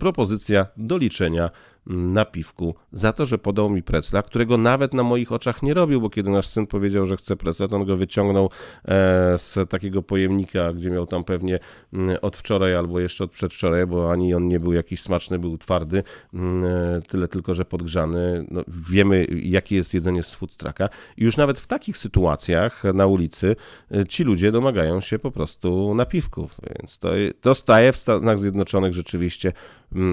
[0.00, 1.50] propozycja doliczenia
[1.86, 6.10] napiwku za to, że podał mi precla, którego nawet na moich oczach nie robił, bo
[6.10, 8.50] kiedy nasz syn powiedział, że chce precla, to on go wyciągnął
[8.84, 11.58] e, z takiego pojemnika, gdzie miał tam pewnie
[11.92, 15.58] mm, od wczoraj albo jeszcze od przedwczoraj, bo ani on nie był jakiś smaczny, był
[15.58, 16.02] twardy,
[16.34, 18.46] mm, e, tyle tylko, że podgrzany.
[18.50, 23.06] No, wiemy, jakie jest jedzenie z food trucka i już nawet w takich sytuacjach na
[23.06, 23.56] ulicy
[23.90, 26.98] e, ci ludzie domagają się po prostu napiwków, więc
[27.40, 29.52] to, staje w Stanach Zjednoczonych rzeczywiście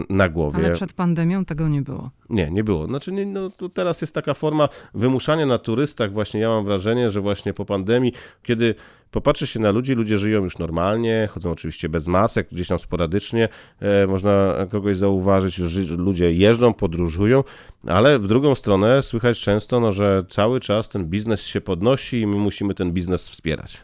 [0.10, 0.58] na głowie.
[0.58, 2.12] Ale przed pandemią tego nie było.
[2.30, 2.88] Nie, nie było.
[2.88, 6.12] Znaczy, nie, no, teraz jest taka forma wymuszania na turystach.
[6.12, 8.14] Właśnie ja mam wrażenie, że właśnie po pandemii,
[8.44, 8.76] kiedy
[9.12, 13.50] popatrzy się na ludzi, ludzie żyją już normalnie, chodzą oczywiście bez masek, gdzieś tam sporadycznie
[13.80, 17.44] e, można kogoś zauważyć, już ludzie jeżdżą, podróżują,
[17.88, 22.28] ale w drugą stronę słychać często, no, że cały czas ten biznes się podnosi i
[22.28, 23.84] my musimy ten biznes wspierać.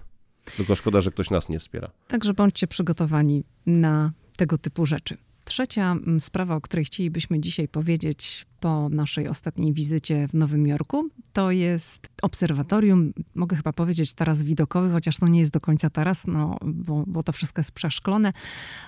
[0.57, 1.89] Tylko szkoda, że ktoś nas nie wspiera.
[2.07, 5.17] Także bądźcie przygotowani na tego typu rzeczy.
[5.47, 11.09] Trzecia mm, sprawa, o której chcielibyśmy dzisiaj powiedzieć po naszej ostatniej wizycie w Nowym Jorku,
[11.33, 16.27] to jest obserwatorium, mogę chyba powiedzieć taras widokowy, chociaż to nie jest do końca taras,
[16.27, 18.33] no, bo, bo to wszystko jest przeszklone,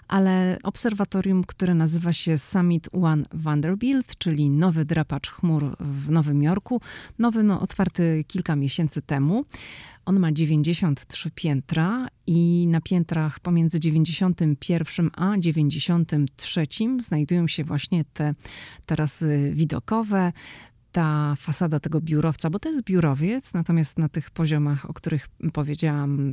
[0.08, 6.82] ale obserwatorium, które nazywa się Summit One Vanderbilt, czyli nowy drapacz chmur w Nowym Jorku.
[7.20, 9.46] Nowy, no, otwarty kilka miesięcy temu.
[10.06, 16.68] On ma 93 piętra i na piętrach pomiędzy 91 a 93
[17.00, 18.34] znajdują się właśnie te
[18.86, 20.32] tarasy widokowe
[20.92, 26.32] ta fasada tego biurowca, bo to jest biurowiec, natomiast na tych poziomach, o których powiedziałam,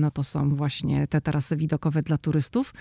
[0.00, 2.74] no to są właśnie te tarasy widokowe dla turystów.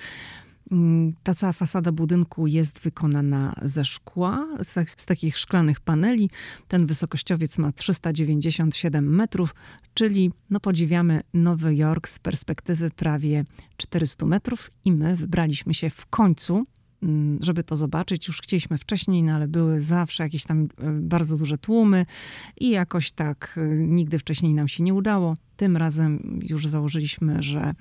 [0.71, 6.29] Mm, ta cała fasada budynku jest wykonana ze szkła, z, tak, takich szklanych paneli.
[6.67, 9.55] Ten wysokościowiec ma 397 metrów,
[9.93, 13.45] czyli no podziwiamy Nowy Jork z perspektywy prawie
[13.77, 16.65] 400 metrów i my wybraliśmy się w końcu mm,
[17.39, 18.27] żeby to zobaczyć.
[18.27, 22.05] Już chcieliśmy wcześniej, no ale były zawsze jakieś tam e, bardzo duże tłumy
[22.57, 25.33] i jakoś tak e, nigdy wcześniej nam się nie udało.
[25.57, 27.73] Tym razem już założyliśmy, że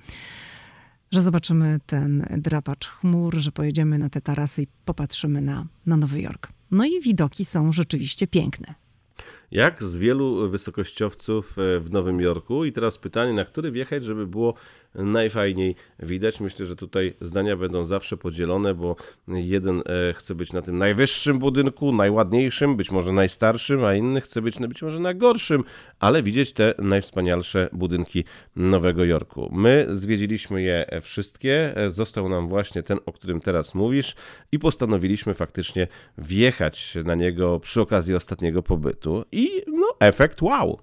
[1.11, 6.21] że zobaczymy ten drapacz chmur, że pojedziemy na te tarasy i popatrzymy na, na Nowy
[6.21, 6.47] Jork.
[6.71, 8.75] No i widoki są rzeczywiście piękne.
[9.51, 12.65] Jak z wielu wysokościowców e, w Nowym Jorku.
[12.65, 14.53] I teraz pytanie, na który wjechać, żeby było
[14.95, 16.39] najfajniej widać.
[16.39, 18.95] Myślę, że tutaj zdania będą zawsze podzielone, bo
[19.27, 24.41] jeden e, chce być na tym najwyższym budynku, najładniejszym, być może najstarszym, a inny chce
[24.41, 25.63] być być może na gorszym,
[25.99, 28.23] ale widzieć te najwspanialsze budynki
[28.55, 29.49] Nowego Jorku.
[29.51, 34.15] My zwiedziliśmy je wszystkie, e, został nam właśnie ten, o którym teraz mówisz
[34.51, 40.79] i postanowiliśmy faktycznie wjechać na niego przy okazji ostatniego pobytu i no efekt wow.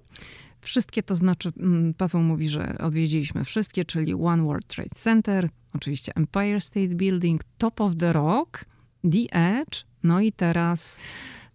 [0.61, 6.11] Wszystkie to znaczy, mm, Paweł mówi, że odwiedziliśmy wszystkie, czyli One World Trade Center, oczywiście
[6.15, 8.65] Empire State Building, Top of the Rock,
[9.11, 10.99] The Edge, no i teraz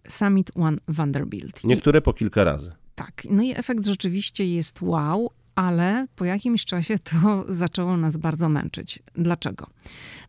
[0.07, 1.63] Summit One Vanderbilt.
[1.63, 2.71] Niektóre po kilka razy.
[2.95, 8.49] Tak, no i efekt rzeczywiście jest wow, ale po jakimś czasie to zaczęło nas bardzo
[8.49, 9.03] męczyć.
[9.15, 9.67] Dlaczego?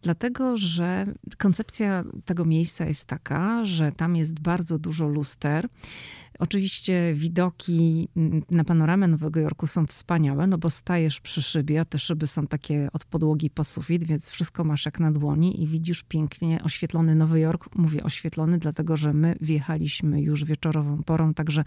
[0.02, 1.06] Dlatego, że
[1.38, 5.68] koncepcja tego miejsca jest taka, że tam jest bardzo dużo luster
[6.38, 8.08] Oczywiście widoki
[8.50, 12.46] na panoramę Nowego Jorku są wspaniałe, no bo stajesz przy szybie, a te szyby są
[12.46, 17.14] takie od podłogi po sufit, więc wszystko masz jak na dłoni i widzisz pięknie oświetlony
[17.14, 17.76] Nowy Jork.
[17.76, 21.64] Mówię oświetlony, dlatego że my wjechaliśmy już wieczorową porą, także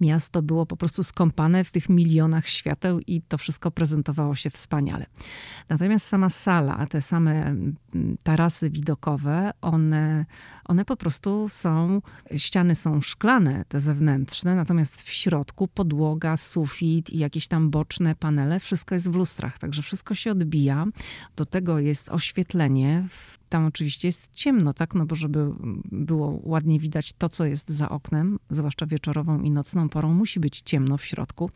[0.00, 5.06] miasto było po prostu skąpane w tych milionach świateł i to wszystko prezentowało się wspaniale.
[5.68, 7.56] Natomiast sama sala, te same
[8.22, 10.26] tarasy widokowe, one,
[10.64, 12.02] one po prostu są,
[12.36, 14.05] ściany są szklane, te zewnętrzne,
[14.44, 19.82] natomiast w środku podłoga, sufit i jakieś tam boczne panele, wszystko jest w lustrach, także
[19.82, 20.86] wszystko się odbija.
[21.36, 23.08] Do tego jest oświetlenie.
[23.48, 24.94] Tam oczywiście jest ciemno, tak?
[24.94, 25.52] No bo żeby
[25.84, 30.60] było ładnie widać to, co jest za oknem, zwłaszcza wieczorową i nocną porą, musi być
[30.60, 31.50] ciemno w środku,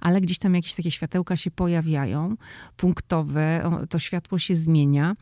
[0.00, 2.36] ale gdzieś tam jakieś takie światełka się pojawiają,
[2.76, 5.16] punktowe, to światło się zmienia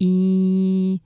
[0.00, 1.00] i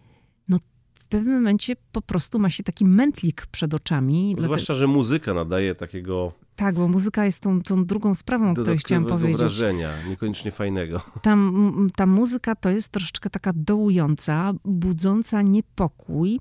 [1.09, 4.37] pewnym momencie po prostu ma się taki mętlik przed oczami.
[4.39, 8.79] Zwłaszcza, że muzyka nadaje takiego tak, bo muzyka jest tą, tą drugą sprawą, o której
[8.79, 9.39] chciałam powiedzieć.
[9.39, 11.01] wrażenia, niekoniecznie fajnego.
[11.23, 11.37] Ta,
[11.97, 16.41] ta muzyka to jest troszeczkę taka dołująca, budząca niepokój.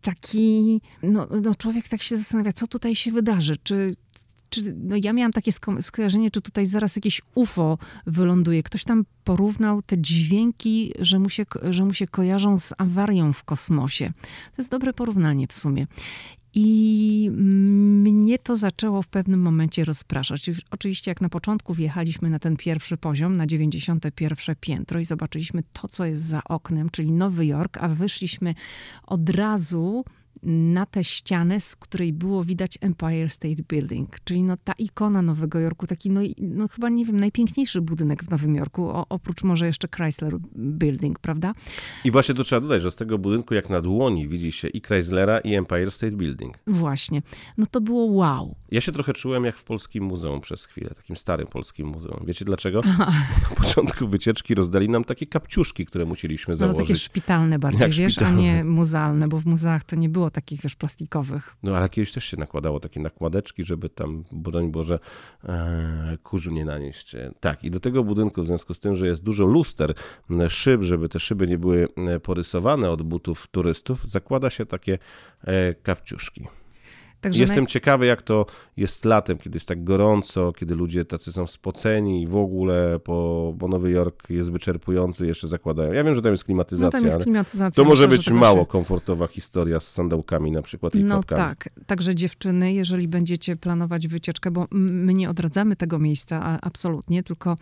[0.00, 3.56] Taki, no, no człowiek tak się zastanawia, co tutaj się wydarzy.
[3.56, 3.94] Czy,
[4.54, 8.62] czy, no ja miałam takie sko skojarzenie, czy tutaj zaraz jakieś UFO wyląduje.
[8.62, 13.44] Ktoś tam porównał te dźwięki, że mu, się, że mu się kojarzą z awarią w
[13.44, 14.12] kosmosie.
[14.22, 15.86] To jest dobre porównanie w sumie.
[16.56, 20.50] I mnie to zaczęło w pewnym momencie rozpraszać.
[20.70, 25.88] Oczywiście, jak na początku wjechaliśmy na ten pierwszy poziom, na 91 piętro i zobaczyliśmy to,
[25.88, 28.54] co jest za oknem, czyli Nowy Jork, a wyszliśmy
[29.06, 30.04] od razu
[30.44, 35.58] na tę ścianę, z której było widać Empire State Building, czyli no ta ikona Nowego
[35.58, 39.66] Jorku, taki no, no chyba nie wiem, najpiękniejszy budynek w Nowym Jorku, o, oprócz może
[39.66, 41.54] jeszcze Chrysler Building, prawda?
[42.04, 44.80] I właśnie to trzeba dodać, że z tego budynku jak na dłoni widzi się i
[44.80, 46.58] Chryslera i Empire State Building.
[46.66, 47.22] Właśnie.
[47.58, 48.54] No to było wow.
[48.70, 52.24] Ja się trochę czułem jak w Polskim Muzeum przez chwilę, takim starym Polskim Muzeum.
[52.26, 52.80] Wiecie dlaczego?
[53.50, 56.78] Na początku wycieczki rozdali nam takie kapciuszki, które musieliśmy założyć.
[56.78, 58.38] No takie szpitalne bardziej, jak wiesz, szpitalne.
[58.38, 61.56] a nie muzealne, bo w muzeach to nie było takich, wiesz, plastikowych.
[61.62, 64.98] No ale kiedyś też się nakładało takie nakładeczki, żeby tam, broń Boże,
[65.44, 67.16] e, kurzu nie nanieść.
[67.40, 69.94] Tak, i do tego budynku, w związku z tym, że jest dużo luster,
[70.48, 71.88] szyb, żeby te szyby nie były
[72.22, 74.98] porysowane od butów turystów, zakłada się takie
[75.44, 76.46] e, kapciuszki.
[77.24, 77.66] Także Jestem naj...
[77.66, 78.46] ciekawy, jak to
[78.76, 83.52] jest latem, kiedy jest tak gorąco, kiedy ludzie tacy są spoceni i w ogóle, po,
[83.56, 85.92] bo Nowy Jork jest wyczerpujący, jeszcze zakładają.
[85.92, 88.66] Ja wiem, że tam jest klimatyzacja, no tam jest klimatyzacja to może być mało się...
[88.66, 91.38] komfortowa historia z sandałkami na przykład i No klapkami.
[91.40, 97.56] tak, także dziewczyny, jeżeli będziecie planować wycieczkę, bo my nie odradzamy tego miejsca absolutnie, tylko,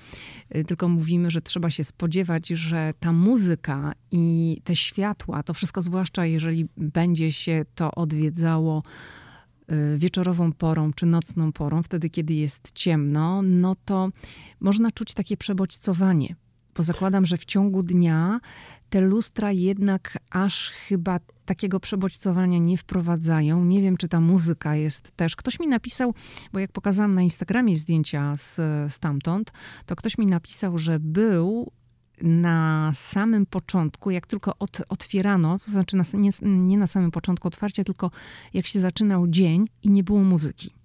[0.56, 5.82] y, tylko mówimy, że trzeba się spodziewać, że ta muzyka i te światła, to wszystko
[5.82, 8.82] zwłaszcza jeżeli będzie się to odwiedzało
[9.96, 14.08] wieczorową porą czy nocną porą, wtedy kiedy jest ciemno, no to
[14.60, 16.36] można czuć takie przebodźcowanie.
[16.74, 18.40] Bo zakładam, że w ciągu dnia
[18.90, 23.64] te lustra jednak aż chyba takiego przebodźcowania nie wprowadzają.
[23.64, 25.36] Nie wiem, czy ta muzyka jest też.
[25.36, 26.14] Ktoś mi napisał,
[26.52, 28.60] bo jak pokazałam na Instagramie zdjęcia z,
[28.92, 29.52] stamtąd,
[29.86, 31.72] to ktoś mi napisał, że był
[32.22, 37.48] na samym początku, jak tylko od, otwierano, to znaczy na, nie, nie na samym początku
[37.48, 38.10] otwarcia, tylko
[38.54, 40.81] jak się zaczynał dzień i nie było muzyki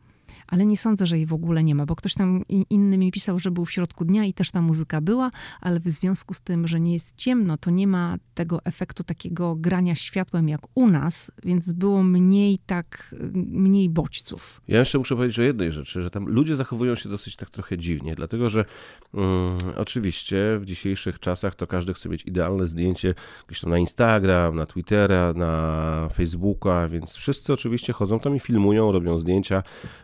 [0.48, 3.39] ale nie sądzę, że jej w ogóle nie ma, bo ktoś tam inny mi pisał,
[3.39, 5.32] że był w środku dnia i też ta muzyka była,
[5.62, 9.56] ale w związku z tym, że nie jest ciemno, to nie ma tego efektu takiego
[9.56, 14.62] grania światłem jak u nas, więc było mniej tak, mniej bodźców.
[14.68, 17.78] Ja jeszcze muszę powiedzieć o jednej rzeczy, że tam ludzie zachowują się dosyć tak trochę
[17.78, 18.66] dziwnie, dlatego że
[19.14, 23.16] um, oczywiście w dzisiejszych czasach to każdy chce mieć idealne zdjęcie
[23.48, 28.91] gdzieś tam na Instagram, na Twittera, na Facebooka, więc wszyscy oczywiście chodzą tam i filmują,
[28.91, 29.64] robią zdjęcia.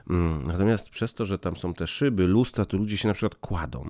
[0.10, 3.36] Um, Natomiast przez to, że tam są te szyby, lustra, to ludzie się na przykład
[3.36, 3.90] kładą.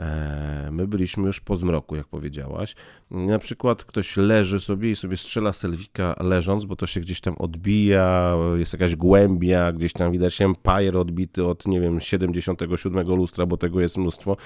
[0.00, 2.74] E, my byliśmy już po zmroku, jak powiedziałaś.
[3.10, 7.34] Na przykład ktoś leży sobie i sobie strzela selwika leżąc, bo to się gdzieś tam
[7.38, 13.56] odbija, jest jakaś głębia, gdzieś tam widać empire odbity od, nie wiem, 77 lustra, bo
[13.56, 14.36] tego jest mnóstwo.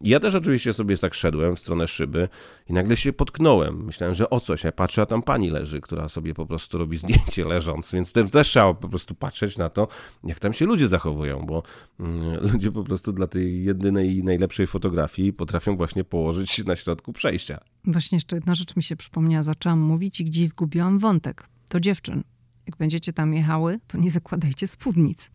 [0.00, 2.28] Ja też oczywiście sobie tak szedłem w stronę szyby
[2.68, 3.84] i nagle się potknąłem.
[3.84, 4.64] Myślałem, że o coś.
[4.64, 8.48] Ja patrzę, a tam pani leży, która sobie po prostu robi zdjęcie leżąc, więc też
[8.48, 9.88] trzeba po prostu patrzeć na to,
[10.24, 11.62] jak tam się ludzie zachowują, bo
[12.00, 16.76] mm, ludzie po prostu dla tej jedynej i najlepszej fotografii potrafią właśnie położyć się na
[16.76, 17.60] środku przejścia.
[17.84, 19.42] Właśnie jeszcze jedna rzecz mi się przypomniała.
[19.42, 21.46] Zaczęłam mówić i gdzieś zgubiłam wątek.
[21.68, 22.22] To dziewczyn
[22.70, 25.30] jak będziecie tam jechały, to nie zakładajcie spódnic,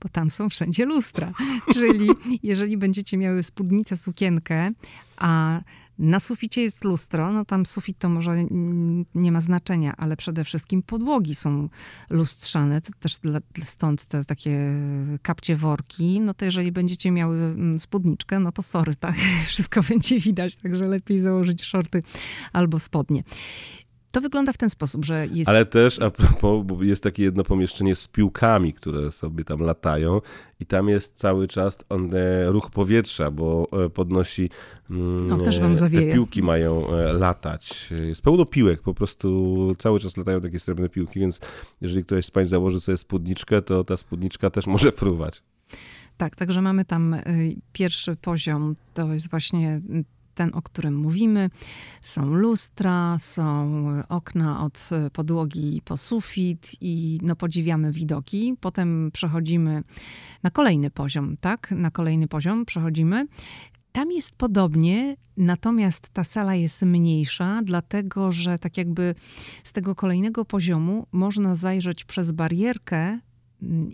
[0.00, 1.32] bo tam są wszędzie lustra.
[1.74, 2.10] Czyli
[2.42, 4.70] jeżeli będziecie miały spódnicę, sukienkę,
[5.16, 5.60] a
[5.98, 8.36] na suficie jest lustro, no tam sufit to może
[9.14, 11.68] nie ma znaczenia, ale przede wszystkim podłogi są
[12.10, 14.72] lustrzane, to też dla, stąd te takie
[15.22, 16.20] kapcie worki.
[16.20, 19.16] No to jeżeli będziecie miały mm, spódniczkę, no to sorry, tak,
[19.46, 22.02] wszystko będzie widać, także lepiej założyć shorty
[22.52, 23.22] albo spodnie.
[24.18, 25.48] To wygląda w ten sposób, że jest.
[25.48, 30.20] Ale też a propos, bo jest takie jedno pomieszczenie z piłkami, które sobie tam latają,
[30.60, 34.50] i tam jest cały czas on, e, ruch powietrza, bo e, podnosi.
[34.90, 36.06] Mm, o, też wam zawieje.
[36.06, 37.90] Te piłki mają e, latać.
[38.06, 41.40] Jest pełno piłek, po prostu cały czas latają takie srebrne piłki, więc
[41.80, 45.42] jeżeli ktoś z Pań założy sobie spódniczkę, to ta spódniczka też może fruwać.
[46.16, 47.16] Tak, także mamy tam
[47.72, 49.80] pierwszy poziom, to jest właśnie
[50.38, 51.50] ten, o którym mówimy.
[52.02, 58.54] Są lustra, są okna od podłogi po sufit i no, podziwiamy widoki.
[58.60, 59.82] Potem przechodzimy
[60.42, 61.70] na kolejny poziom, tak?
[61.70, 63.26] Na kolejny poziom przechodzimy.
[63.92, 69.14] Tam jest podobnie, natomiast ta sala jest mniejsza, dlatego że tak jakby
[69.64, 73.18] z tego kolejnego poziomu można zajrzeć przez barierkę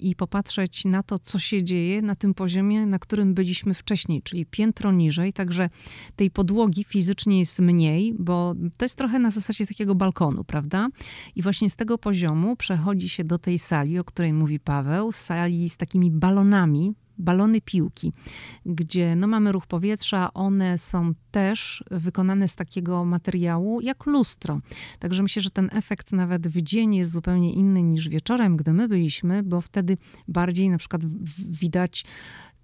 [0.01, 4.47] i popatrzeć na to, co się dzieje na tym poziomie, na którym byliśmy wcześniej, czyli
[4.47, 5.71] piętro niżej, także
[6.17, 10.89] tej podłogi fizycznie jest mniej, bo to jest trochę na zasadzie takiego balkonu, prawda?
[11.37, 15.69] I właśnie z tego poziomu przechodzi się do tej sali, o której mówi Paweł, sali
[15.69, 18.13] z takimi balonami, balony piłki,
[18.67, 24.59] gdzie no, mamy ruch powietrza, one są też wykonane z takiego materiału jak lustro.
[24.99, 28.89] Także myślę, że ten efekt nawet w dzień jest zupełnie inny niż wieczorem, gdy my
[28.89, 29.97] byliśmy, bo wtedy
[30.29, 31.03] bardziej na przykład
[31.39, 32.05] widać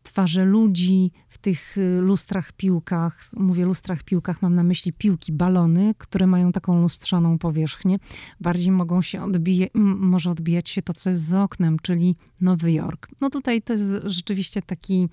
[0.03, 3.29] twarze ludzi w tych y, lustrach piłkach.
[3.33, 7.99] Mówię lustrach piłkach, mam na myśli piłki, balony, które mają taką lustrzaną powierzchnię.
[8.41, 13.09] Bardziej mogą się odbijać, może odbijać się to, co jest za oknem, czyli Nowy Jork.
[13.21, 15.09] No tutaj to jest rzeczywiście taki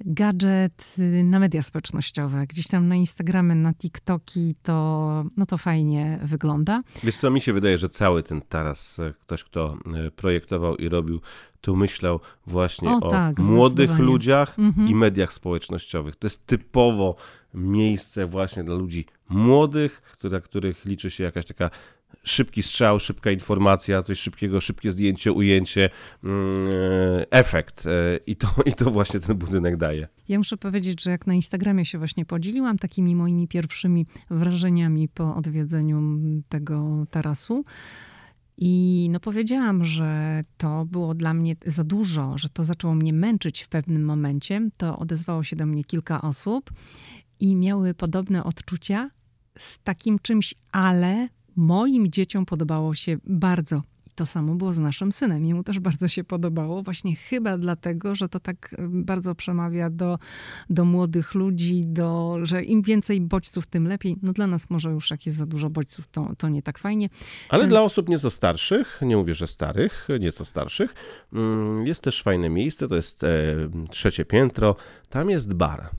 [0.00, 2.46] gadżet y, na media społecznościowe.
[2.46, 6.82] Gdzieś tam na Instagramy, na TikToki to, no to fajnie wygląda.
[7.04, 10.88] Wiesz co, mi się wydaje, że cały ten taras, e, ktoś kto e, projektował i
[10.88, 11.20] robiu
[11.60, 14.88] tu myślał właśnie o, o tak, młodych ludziach mhm.
[14.88, 16.16] i mediach społecznościowych.
[16.16, 17.16] To jest typowo
[17.54, 21.70] miejsce właśnie dla ludzi młodych, dla których liczy się jakaś taka
[22.22, 25.90] szybki strzał, szybka informacja, coś szybkiego, szybkie zdjęcie, ujęcie,
[26.24, 26.68] mm,
[27.30, 27.84] efekt.
[28.26, 30.08] I to, I to właśnie ten budynek daje.
[30.28, 35.34] Ja muszę powiedzieć, że jak na Instagramie się właśnie podzieliłam takimi moimi pierwszymi wrażeniami po
[35.36, 36.02] odwiedzeniu
[36.48, 37.64] tego tarasu,
[38.60, 43.62] i no powiedziałam, że to było dla mnie za dużo, że to zaczęło mnie męczyć
[43.62, 44.68] w pewnym momencie.
[44.76, 46.70] To odezwało się do mnie kilka osób
[47.40, 49.10] i miały podobne odczucia
[49.58, 53.82] z takim czymś, ale moim dzieciom podobało się bardzo
[54.18, 55.44] to samo było z naszym synem.
[55.44, 60.18] Jemu też bardzo się podobało, właśnie chyba dlatego, że to tak bardzo przemawia do,
[60.70, 64.16] do młodych ludzi, do, że im więcej bodźców, tym lepiej.
[64.22, 67.08] No dla nas może już jak jest za dużo bodźców, to, to nie tak fajnie.
[67.48, 70.94] Ale dla osób nieco starszych, nie mówię, że starych, nieco starszych,
[71.32, 73.28] mm, jest też fajne miejsce, to jest e,
[73.90, 74.76] trzecie piętro,
[75.08, 75.90] tam jest bar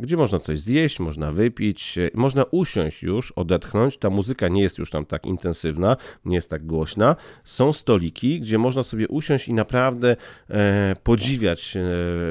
[0.00, 3.98] gdzie można coś zjeść, można wypić, można usiąść już, odetchnąć.
[3.98, 7.16] Ta muzyka nie jest już tam tak intensywna, nie jest tak głośna.
[7.44, 10.16] Są stoliki, gdzie można sobie usiąść i naprawdę
[10.50, 11.80] e, podziwiać e,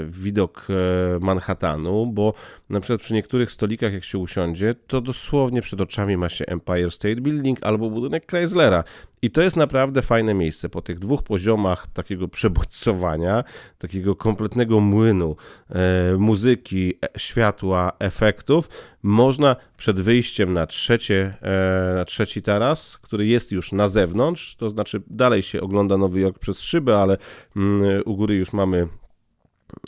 [0.09, 2.33] widok e, Manhattanu, bo
[2.69, 6.91] na przykład przy niektórych stolikach, jak się usiądzie, to dosłownie przed oczami ma się Empire
[6.91, 8.83] State Building albo budynek Chryslera.
[9.21, 10.69] I to jest naprawdę fajne miejsce.
[10.69, 13.43] Po tych dwóch poziomach takiego przebodźcowania,
[13.77, 15.35] takiego kompletnego młynu
[15.69, 18.69] e, muzyki, e, światła, efektów,
[19.03, 24.69] można przed wyjściem na, trzecie, e, na trzeci taras, który jest już na zewnątrz, to
[24.69, 27.17] znaczy dalej się ogląda Nowy Jork przez szybę, ale
[27.55, 28.87] mm, u góry już mamy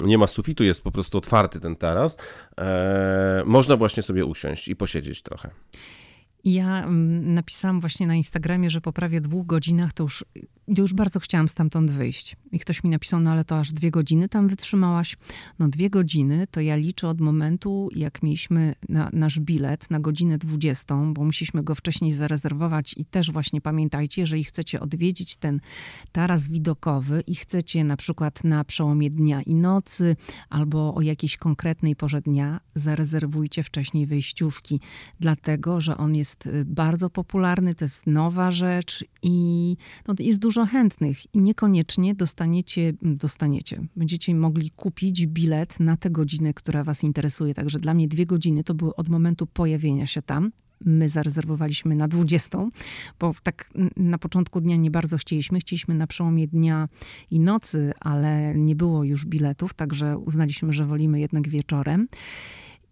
[0.02, 2.18] nie ma sufitu, jest po prostu otwarty ten taras,
[2.58, 5.50] e, można właśnie sobie usiąść i posiedzieć trochę.
[6.46, 10.26] Ja mm, napisałam właśnie na Instagramie, że po prawie dwóch godzinach to już
[10.68, 12.36] już bardzo chciałam stamtąd wyjść.
[12.52, 15.18] I ktoś mi napisał, no ale to aż dwie godziny tam wytrzymałaś.
[15.60, 20.38] No dwie godziny to ja liczę od momentu, jak mieliśmy na, nasz bilet na godzinę
[20.38, 25.60] 20, bo musieliśmy go wcześniej zarezerwować i też właśnie pamiętajcie, jeżeli chcecie odwiedzić ten
[26.12, 30.16] taras widokowy i chcecie na przykład na przełomie dnia i nocy
[30.50, 34.80] albo o jakiejś konkretnej porze dnia, zarezerwujcie wcześniej wejściówki,
[35.20, 39.78] dlatego, że on jest y, bardzo popularny, to jest nowa rzecz i
[40.08, 46.54] no, jest dużo chętnych i niekoniecznie dostaniecie, dostaniecie, będziecie mogli kupić bilet na tę godzinę,
[46.54, 47.54] która Was interesuje.
[47.54, 50.52] Także dla mnie dwie godziny to były od momentu pojawienia się tam.
[50.86, 52.58] My zarezerwowaliśmy na 20,
[53.20, 55.60] bo tak na początku dnia nie bardzo chcieliśmy.
[55.60, 56.88] Chcieliśmy na przełomie dnia
[57.32, 62.08] i nocy, ale nie było już biletów, także uznaliśmy, że wolimy jednak wieczorem.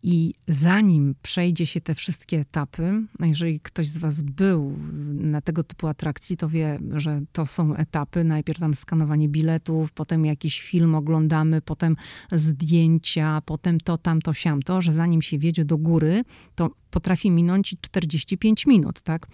[0.06, 4.78] I zanim przejdzie się te wszystkie etapy, jeżeli ktoś z Was był
[5.14, 8.24] na tego typu atrakcji, to wie, że to są etapy.
[8.24, 11.95] Najpierw tam skanowanie biletów, potem jakiś film oglądamy, potem
[12.32, 16.24] zdjęcia, potem to, tamto, siamto, że zanim się wiedzie do góry,
[16.56, 19.28] to potrafi minąć 45 minut, tak?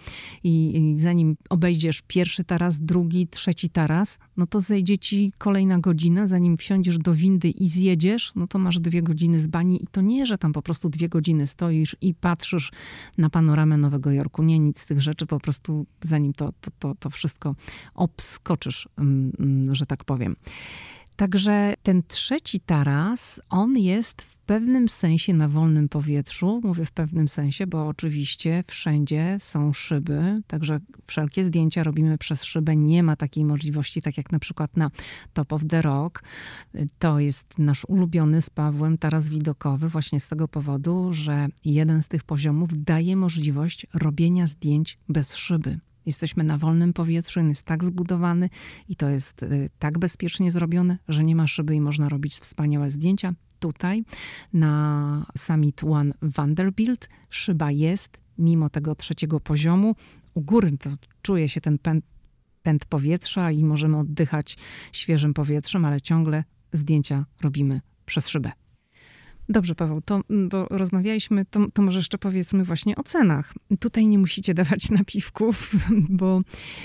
[0.44, 6.26] I, I, zanim obejdziesz pierwszy taras, drugi, trzeci taras, no to zejdzie ci kolejna godzina,
[6.26, 10.00] zanim wsiądziesz do windy i zjedziesz, no to masz dwie godziny z bani i to
[10.00, 12.72] nie, że tam po prostu dwie godziny stoisz i patrzysz
[13.18, 14.42] na panoramę Nowego Jorku.
[14.42, 17.54] Nie, nic z tych rzeczy, po prostu zanim to, to, to, to wszystko
[17.94, 20.36] obskoczysz, mm, mm, że tak powiem.
[21.20, 26.60] Także ten trzeci taras, on jest w pewnym sensie na wolnym powietrzu.
[26.64, 32.76] Mówię w pewnym sensie, bo oczywiście wszędzie są szyby, także wszelkie zdjęcia robimy przez szybę.
[32.76, 34.90] Nie ma takiej możliwości, tak jak na przykład na
[35.32, 36.22] Top of the Rock.
[36.98, 42.08] To jest nasz ulubiony z Pawłem taras widokowy, właśnie z tego powodu, że jeden z
[42.08, 45.80] tych poziomów daje możliwość robienia zdjęć bez szyby.
[46.06, 48.48] Jesteśmy na wolnym powietrzu, on jest tak zbudowany
[48.88, 52.90] i to jest y, tak bezpiecznie zrobione, że nie ma szyby i można robić wspaniałe
[52.90, 53.34] zdjęcia.
[53.58, 54.04] Tutaj
[54.52, 59.94] na Summit One Vanderbilt szyba jest, mimo tego trzeciego poziomu.
[60.34, 60.90] U góry to
[61.22, 62.04] czuje się ten pęd,
[62.62, 64.56] pęd powietrza i możemy oddychać
[64.92, 68.52] świeżym powietrzem, ale ciągle zdjęcia robimy przez szybę.
[69.50, 73.52] Dobrze, Paweł, to mm, bo rozmawialiśmy, to, to, może jeszcze powiedzmy właśnie o cenach.
[73.80, 76.40] Tutaj nie musicie dawać napiwków, bo.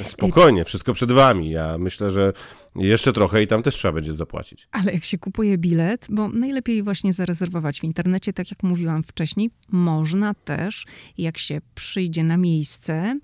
[0.06, 1.50] Spokojnie, wszystko przed wami.
[1.50, 2.34] Ja myślę, że
[2.76, 4.68] jeszcze trochę i tam też trzeba będzie zapłacić.
[4.72, 9.50] Ale jak się kupuje bilet, bo najlepiej właśnie zarezerwować w internecie, tak jak mówiłam wcześniej,
[9.72, 10.86] można też,
[11.18, 13.20] jak się przyjdzie na miejsce,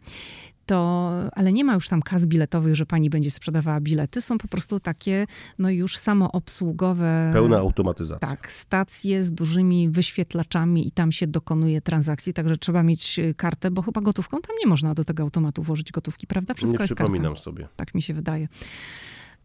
[0.66, 4.22] to, ale nie ma już tam kas biletowych, że pani będzie sprzedawała bilety.
[4.22, 5.28] Są po prostu takie,
[5.60, 7.30] no już samoobsługowe.
[7.34, 8.28] Pełna automatyzacja.
[8.28, 13.72] Tak, stacje z dużymi wyświetlaczami i tam się dokonuje transakcji, także trzeba mieć y, kartę,
[13.72, 16.54] bo chyba gotówką tam nie można do tego automatu włożyć gotówki, prawda?
[16.54, 17.44] Wszystko nie jest przypominam kartą.
[17.44, 17.68] sobie.
[17.76, 18.48] Tak mi się wydaje.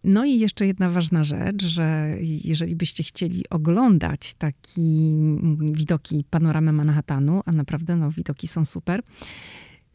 [0.05, 6.73] No i jeszcze jedna ważna rzecz, że jeżeli byście chcieli oglądać taki mm, widoki, panoramę
[6.73, 9.03] Manhattanu, a naprawdę no, widoki są super,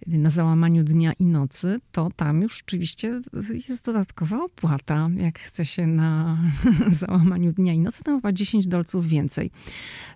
[0.08, 3.22] na załamaniu dnia i nocy, to tam już oczywiście
[3.70, 5.10] jest dodatkowa opłata.
[5.18, 6.38] Jak chce się na
[6.90, 9.52] załamaniu dnia i nocy, to chyba 10 dolców więcej.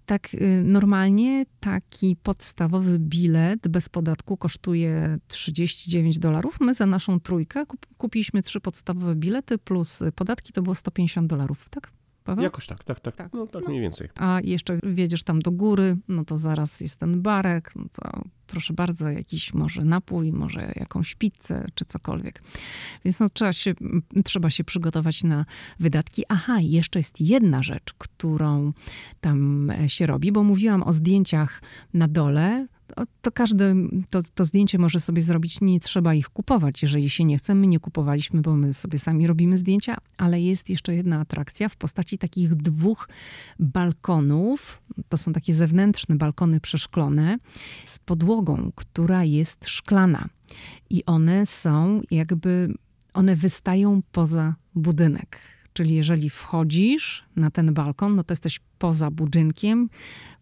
[0.06, 6.58] Tak y, normalnie taki podstawowy bilet bez podatku kosztuje 39 dolarów.
[6.60, 7.66] My za naszą trójkę
[7.98, 11.95] kupiliśmy trzy podstawowe bilety plus podatki, to było 150 dolarów, tak?
[12.26, 12.44] Paweł?
[12.44, 13.16] Jakoś tak, tak, tak.
[13.16, 13.34] tak.
[13.34, 14.10] No tak mniej więcej.
[14.16, 18.74] A jeszcze wiedziesz tam do góry, no to zaraz jest ten barek, no to proszę
[18.74, 22.42] bardzo, jakiś może napój, może jakąś pizzę czy cokolwiek.
[23.06, 23.74] Więc no trzeba się,
[24.24, 25.46] trzeba się przygotować na
[25.80, 26.24] wydatki.
[26.30, 28.74] Aha, jeszcze jest jedna rzecz, którą
[29.22, 31.62] tam się robi, bo mówiłam o zdjęciach
[31.94, 32.68] na dole,
[33.22, 33.76] to każdy
[34.10, 37.56] to, to, zdjęcie może sobie zrobić, nie trzeba ich kupować, jeżeli się nie chce.
[37.56, 41.76] My nie kupowaliśmy, bo my sobie sami robimy zdjęcia, ale jest jeszcze jedna atrakcja w
[41.76, 43.10] postaci takich dwóch
[43.60, 44.82] balkonów.
[45.10, 47.38] To są takie zewnętrzne balkony przeszklone
[47.86, 50.30] z podłogą, która jest szklana.
[50.90, 52.74] I one są jakby,
[53.14, 55.40] one wystają poza budynek.
[55.74, 59.90] Czyli jeżeli wchodzisz na ten balkon, no to jesteś poza budynkiem,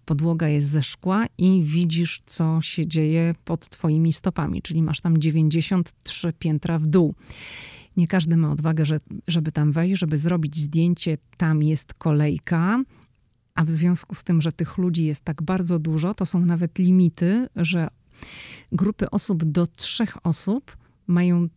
[0.05, 5.17] podłoga jest ze szkła i widzisz, co się dzieje pod twoimi stopami, czyli masz tam
[5.17, 7.15] 93 piętra w dół.
[7.97, 8.83] Nie każdy ma odwagę,
[9.27, 11.17] żeby tam wejść, żeby zrobić zdjęcie.
[11.37, 12.83] Tam jest kolejka,
[13.55, 16.79] a w związku z tym, że tych ludzi jest tak bardzo dużo, to są nawet
[16.79, 17.87] limity, że
[18.71, 20.77] grupy osób do trzech osób
[21.07, 21.47] mają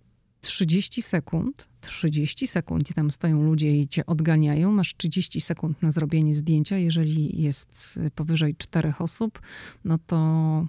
[0.47, 4.73] 30 sekund, 30 sekund i tam stoją ludzie i cię odganiają.
[4.73, 6.79] Masz 30 sekund na zrobienie zdjęcia.
[6.79, 9.41] Jeżeli jest powyżej czterech osób,
[9.85, 10.67] no to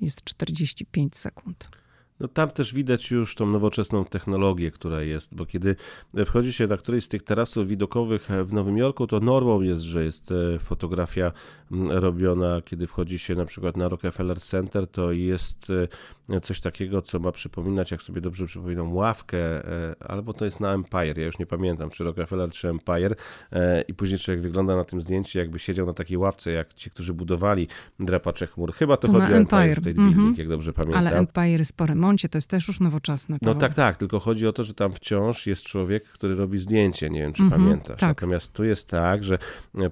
[0.00, 1.68] jest 45 sekund.
[2.20, 5.76] No tam też widać już tą nowoczesną technologię, która jest, bo kiedy
[6.26, 10.04] wchodzi się na któryś z tych tarasów widokowych w Nowym Jorku, to normą jest, że
[10.04, 11.32] jest e, fotografia
[11.88, 15.66] robiona, kiedy wchodzi się na przykład na Rockefeller Center, to jest
[16.30, 20.60] e, coś takiego, co ma przypominać, jak sobie dobrze przypominam, ławkę, e, albo to jest
[20.60, 23.16] na Empire, ja już nie pamiętam, czy Rockefeller, czy Empire
[23.88, 27.14] i później człowiek wygląda na tym zdjęciu, jakby siedział na takiej ławce, jak ci, którzy
[27.14, 27.68] budowali
[28.00, 28.72] drapacze chmur.
[28.72, 30.38] Chyba to, to chodzi o Empire State Building, mm -hmm.
[30.38, 31.06] jak dobrze pamiętam.
[31.06, 33.38] Ale Empire jest po remoncie, to jest też już nowoczesne.
[33.42, 37.10] No tak, tak, tylko chodzi o to, że tam wciąż jest człowiek, który robi zdjęcie,
[37.10, 38.00] nie wiem, czy -hmm, pamiętasz.
[38.00, 38.22] Tak.
[38.22, 39.38] Natomiast tu jest tak, że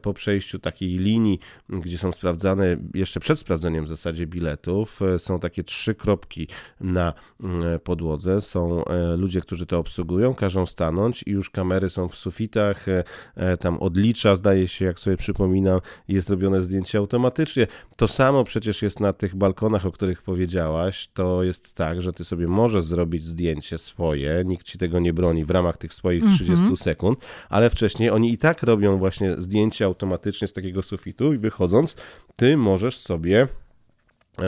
[0.03, 1.39] po przejściu takiej linii,
[1.69, 6.49] gdzie są sprawdzane, jeszcze przed sprawdzeniem w zasadzie biletów, są takie trzy kropki
[6.81, 12.09] na mm, podłodze, są e, ludzie, którzy to obsługują, każą stanąć i już kamery są
[12.09, 13.05] w sufitach, e,
[13.37, 17.67] e, tam odlicza, zdaje się, jak sobie przypominam, jest robione zdjęcie automatycznie.
[17.97, 22.25] To samo przecież jest na tych balkonach, o których powiedziałaś, to jest tak, że ty
[22.25, 26.53] sobie możesz zrobić zdjęcie swoje, nikt ci tego nie broni w ramach tych swoich 30
[26.53, 26.77] mm -hmm.
[26.77, 31.97] sekund, ale wcześniej oni i tak robią właśnie zdjęcie automatycznie z takiego sufitu i wychodząc,
[32.37, 33.49] ty możesz sobie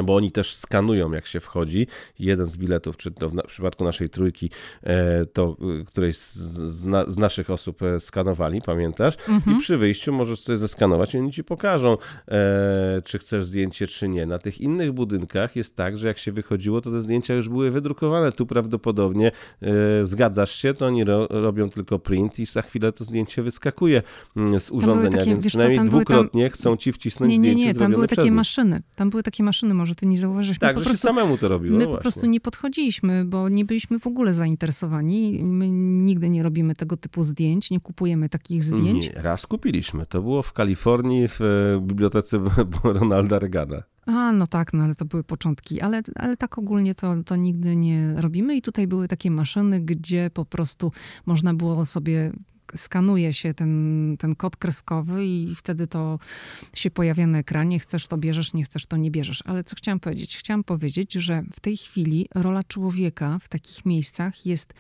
[0.05, 1.87] bo oni też skanują, jak się wchodzi.
[2.19, 4.51] Jeden z biletów, czy to w, na, w przypadku naszej trójki,
[4.83, 6.37] e, to e, którejś z,
[6.71, 9.17] z, na, z, naszych osób e, skanowali, pamiętasz?
[9.29, 9.57] Mhm.
[9.57, 11.97] I przy wyjściu możesz sobie zeskanować i oni ci pokażą,
[12.29, 14.27] e, czy chcesz zdjęcie, czy nie.
[14.27, 17.71] Na tych innych budynkach jest tak, że jak się wychodziło, to te zdjęcia już były
[17.71, 18.33] wydrukowane.
[18.33, 19.33] Tu prawdopodobnie
[19.63, 19.71] e,
[20.07, 24.03] zgadzasz się, to oni ro, robią tylko print i za chwilę to zdjęcie wyskakuje
[24.37, 26.51] mm, z urządzenia, takie, więc przynajmniej dwukrotnie tam...
[26.51, 28.83] chcą ci wcisnąć nie, nie, nie, zdjęcie nie, tam były takie maszyny.
[28.97, 30.59] Tam były takie maszyny może ty nie zauważyłeś.
[30.59, 31.79] Tak, że prostu, samemu to robiło.
[31.79, 31.97] My właśnie.
[31.97, 35.45] po prostu nie podchodziliśmy, bo nie byliśmy w ogóle zainteresowani.
[35.45, 35.69] My
[36.05, 39.07] nigdy nie robimy tego typu zdjęć, nie kupujemy takich zdjęć.
[39.07, 40.07] Nie, raz kupiliśmy.
[40.07, 42.41] To było w Kalifornii w e, bibliotece
[42.85, 43.83] Ronalda Reagana.
[44.07, 47.77] A, no tak, no ale to były początki, ale, ale tak ogólnie to, to nigdy
[47.77, 48.57] nie robimy.
[48.57, 50.93] I tutaj były takie maszyny, gdzie po prostu
[51.27, 52.33] można było sobie
[52.75, 56.19] skanuje się ten, ten kod kreskowy i wtedy to
[56.75, 57.79] się pojawia na ekranie.
[57.79, 59.43] Chcesz to bierzesz, nie chcesz to nie bierzesz.
[59.47, 60.37] Ale co chciałam powiedzieć?
[60.37, 64.75] Chciałam powiedzieć, że w tej chwili rola człowieka w takich miejscach jest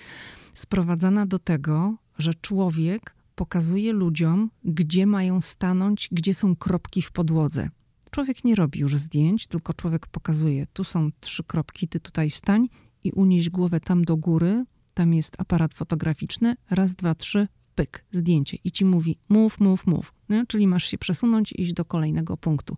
[0.53, 7.71] sprowadzana do tego, że człowiek pokazuje ludziom, gdzie mają stanąć, gdzie są kropki w podłodze.
[8.11, 12.69] Człowiek nie robi już zdjęć, tylko człowiek pokazuje, tu są trzy kropki, ty tutaj stań
[13.05, 14.65] i unieś głowę tam do góry,
[14.95, 20.15] tam jest aparat fotograficzny, raz, dwa, trzy, pyk, zdjęcie i ci mówi mów, mów, mów.
[20.29, 20.47] Nie?
[20.47, 22.77] Czyli masz się przesunąć i iść do kolejnego punktu.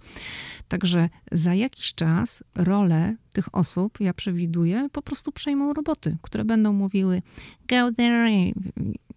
[0.68, 6.72] Także za jakiś czas rolę tych osób, ja przewiduję, po prostu przejmą roboty, które będą
[6.72, 7.22] mówiły
[7.68, 8.52] go there.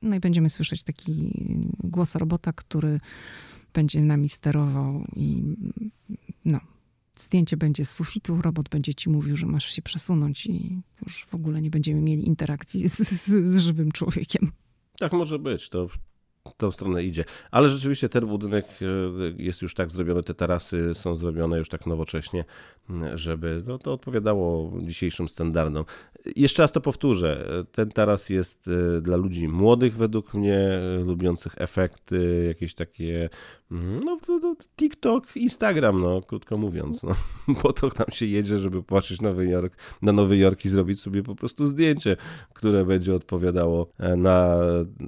[0.02, 1.32] No i będziemy słyszeć taki
[1.84, 3.00] głos robota, który
[3.74, 5.44] będzie nami sterował i
[6.46, 6.60] no,
[7.18, 11.36] zdjęcie będzie z sufitu, robot będzie ci mówił, że masz się przesunąć i już w
[11.36, 14.52] ogóle nie będziemy mieli interakcji z, z, z żywym człowiekiem.
[15.02, 15.70] Tak może być.
[15.70, 15.88] To
[16.58, 17.26] tą stronę idzie.
[17.52, 18.86] Ale rzeczywiście ten budynek e,
[19.38, 22.46] jest już tak zrobiony, te tarasy są zrobione już tak nowocześnie,
[23.14, 25.86] żeby no, to odpowiadało dzisiejszym standardom.
[26.36, 27.46] Jeszcze raz to powtórzę.
[27.72, 33.30] Ten taras jest e, dla ludzi młodych według mnie, e, lubiących efekty, jakieś takie
[34.06, 34.18] no,
[34.78, 37.04] TikTok, Instagram, no, krótko mówiąc.
[37.04, 37.16] No.
[37.62, 41.24] Po to tam się jedzie, żeby patrzeć Nowy Jork, na Nowy Jork i zrobić sobie
[41.24, 42.18] po prostu zdjęcie,
[42.54, 43.88] które będzie odpowiadało
[44.18, 44.58] na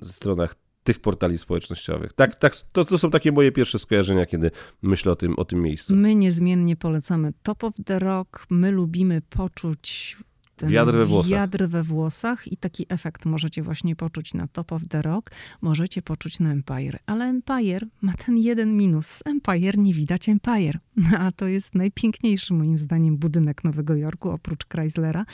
[0.03, 2.13] stronach tych portali społecznościowych.
[2.13, 5.61] Tak, tak, to, to są takie moje pierwsze skojarzenia, kiedy myślę o tym, o tym
[5.61, 5.95] miejscu.
[5.95, 8.45] My niezmiennie polecamy Top of the Rock.
[8.49, 10.17] My lubimy poczuć
[10.55, 11.31] ten wiatr we włosach.
[11.31, 15.31] Wiatr we włosach i taki efekt możecie właśnie poczuć na Top of the Rock,
[15.61, 16.99] możecie poczuć na Empire.
[17.05, 19.19] Ale Empire ma ten jeden minus.
[19.25, 20.79] Empire nie widać Empire.
[21.19, 25.25] A to jest najpiękniejszy moim zdaniem budynek Nowego Jorku oprócz Chryslera.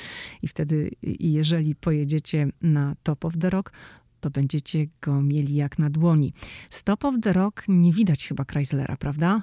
[0.42, 0.90] I wtedy,
[1.20, 3.72] jeżeli pojedziecie na Top of the Rock,
[4.20, 6.34] to będziecie go mieli jak na dłoni.
[6.70, 9.42] Stop of the Rock nie widać chyba Chryslera, prawda?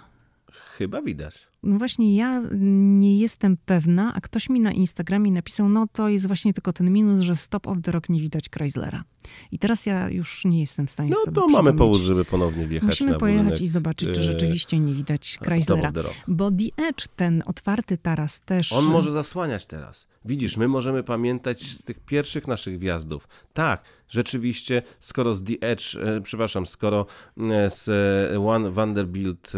[0.79, 1.49] Chyba widać.
[1.63, 6.27] No właśnie ja nie jestem pewna, a ktoś mi na Instagramie napisał, no to jest
[6.27, 9.05] właśnie tylko ten minus, że Stop of the Rock nie widać Chryslera.
[9.53, 12.25] I teraz ja już nie jestem w stanie no, sobie No to mamy powód, żeby
[12.25, 15.93] ponownie wjechać Musimy na pojechać budynek, i zobaczyć, czy rzeczywiście nie widać Chryslera.
[16.29, 18.73] Bo The Edge, ten otwarty taras też...
[18.73, 20.07] On może zasłaniać teraz.
[20.25, 23.29] Widzisz, my możemy pamiętać z tych pierwszych naszych wjazdów.
[23.55, 27.07] Tak, rzeczywiście, skoro z The Edge, e, przepraszam, skoro
[27.39, 27.89] e, z
[28.35, 29.53] e, One Vanderbilt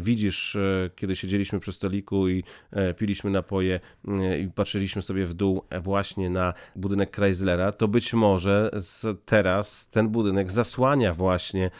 [0.00, 0.56] widzisz,
[0.96, 2.44] kiedy siedzieliśmy przy stoliku i
[2.98, 3.80] piliśmy napoje
[4.40, 8.70] i patrzyliśmy sobie w dół właśnie na budynek Chryslera, to być może
[9.24, 11.70] teraz ten budynek zasłania właśnie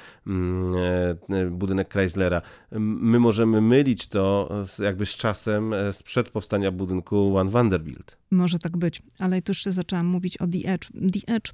[1.50, 2.42] budynek Chryslera.
[2.80, 4.48] My możemy mylić to
[4.78, 8.16] jakby z czasem sprzed powstania budynku One Vanderbilt.
[8.30, 10.88] Może tak być, ale tu jeszcze zaczęłam mówić o The Edge.
[11.12, 11.52] The Edge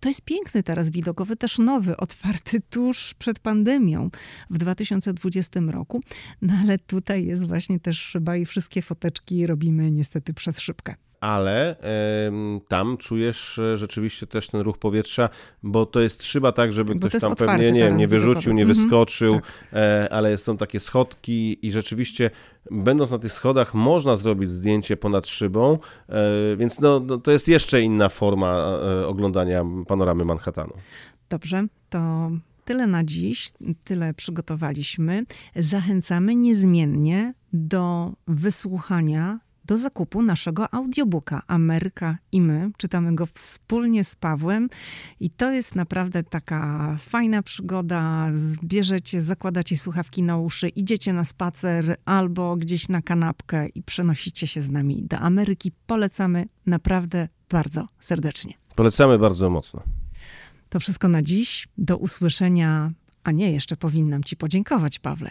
[0.00, 4.10] to jest piękny teraz widokowy, też nowy, otwarty tuż przed pandemią
[4.50, 6.00] w 2020 roku.
[6.42, 11.76] No ale tutaj jest właśnie też szyba i wszystkie foteczki robimy niestety przez szybkę ale
[12.68, 15.28] tam czujesz rzeczywiście też ten ruch powietrza,
[15.62, 18.78] bo to jest szyba tak, żeby bo ktoś tam pewnie nie, nie wyrzucił, nie mhm,
[18.78, 19.44] wyskoczył, tak.
[19.72, 22.30] e, ale są takie schodki i rzeczywiście
[22.70, 27.48] będąc na tych schodach można zrobić zdjęcie ponad szybą, e, więc no, no, to jest
[27.48, 30.72] jeszcze inna forma e, oglądania panoramy Manhattanu.
[31.28, 32.30] Dobrze, to
[32.64, 33.50] tyle na dziś,
[33.84, 35.24] tyle przygotowaliśmy.
[35.56, 39.38] Zachęcamy niezmiennie do wysłuchania
[39.72, 42.70] do zakupu naszego audiobooka Ameryka i my.
[42.76, 44.68] Czytamy go wspólnie z Pawłem
[45.20, 48.30] i to jest naprawdę taka fajna przygoda.
[48.34, 54.62] Zbierzecie, zakładacie słuchawki na uszy, idziecie na spacer albo gdzieś na kanapkę i przenosicie się
[54.62, 55.72] z nami do Ameryki.
[55.86, 58.54] Polecamy naprawdę bardzo serdecznie.
[58.74, 59.82] Polecamy bardzo mocno.
[60.68, 61.68] To wszystko na dziś.
[61.78, 62.92] Do usłyszenia.
[63.24, 65.30] A nie, jeszcze powinnam Ci podziękować, Pawle.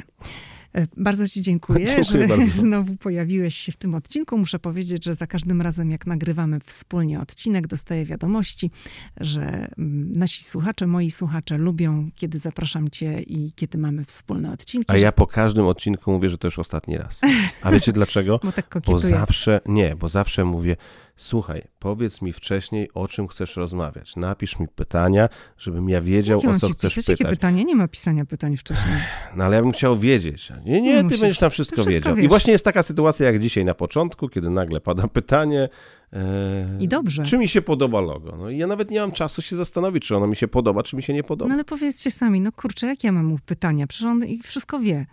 [0.76, 2.52] E, bardzo Ci dziękuję, dziękuję że bardzo.
[2.62, 4.38] znowu pojawiłeś się w tym odcinku.
[4.38, 8.72] Muszę powiedzieć, że za każdym razem, jak nagrywamy wspólnie odcinek, dostaję wiadomości,
[9.20, 14.92] że mm, nasi słuchacze, moi słuchacze lubią, kiedy zapraszam Cię i kiedy mamy wspólne odcinki.
[14.92, 17.22] A ja po każdym odcinku mówię, że to już ostatni raz.
[17.62, 18.40] A wiecie dlaczego?
[18.44, 20.76] bo tak Bo zawsze, nie, bo zawsze mówię,
[21.16, 24.16] słuchaj, powiedz mi wcześniej, o czym chcesz rozmawiać.
[24.16, 26.96] Napisz mi pytania, żebym ja wiedział, o co chcesz pisać?
[26.96, 27.20] pytać.
[27.20, 27.66] Jakie pytanie?
[27.66, 28.96] Nie ma pisania pytań wcześniej.
[29.36, 30.52] No ale ja bym chciał wiedzieć.
[30.66, 31.20] Nie, nie, ty Musisz.
[31.20, 32.16] będziesz tam wszystko, wszystko wiedział.
[32.16, 32.26] Wiesz.
[32.26, 35.70] I właśnie jest taka sytuacja jak dzisiaj na początku, kiedy nagle pada pytanie,
[36.14, 37.24] e, I dobrze.
[37.24, 38.36] Czy mi się podoba logo?
[38.38, 40.96] No i ja nawet nie mam czasu się zastanowić, czy ono mi się podoba, czy
[40.96, 41.50] mi się nie podoba.
[41.50, 43.88] No ale powiedzcie sami, no kurczę, jak ja mam mu pytania?
[43.88, 45.06] Przecież on wszystko wie.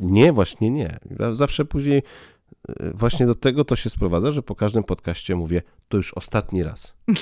[0.00, 0.98] Nie, właśnie nie.
[1.32, 2.02] Zawsze później
[2.94, 6.94] właśnie do tego to się sprowadza, że po każdym podcaście mówię, to już ostatni raz.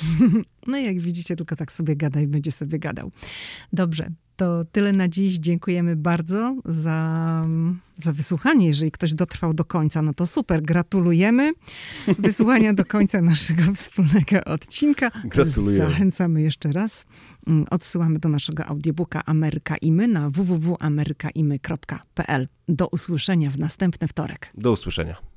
[0.67, 3.11] No jak widzicie, tylko tak sobie gada i będzie sobie gadał.
[3.73, 5.39] Dobrze, to tyle na dziś.
[5.39, 7.43] Dziękujemy bardzo za,
[7.97, 8.67] za wysłuchanie.
[8.67, 10.63] Jeżeli ktoś dotrwał do końca, no to super.
[10.63, 11.53] Gratulujemy
[12.19, 15.11] wysłuchania do końca naszego wspólnego odcinka.
[15.25, 15.89] Gratulujemy.
[15.89, 17.07] Zachęcamy jeszcze raz.
[17.47, 22.49] Mm, odsyłamy do naszego audiobooka Ameryka i my na www.amerykaimy.pl.
[22.69, 24.51] Do usłyszenia w następny wtorek.
[24.55, 25.34] Do usłyszenia.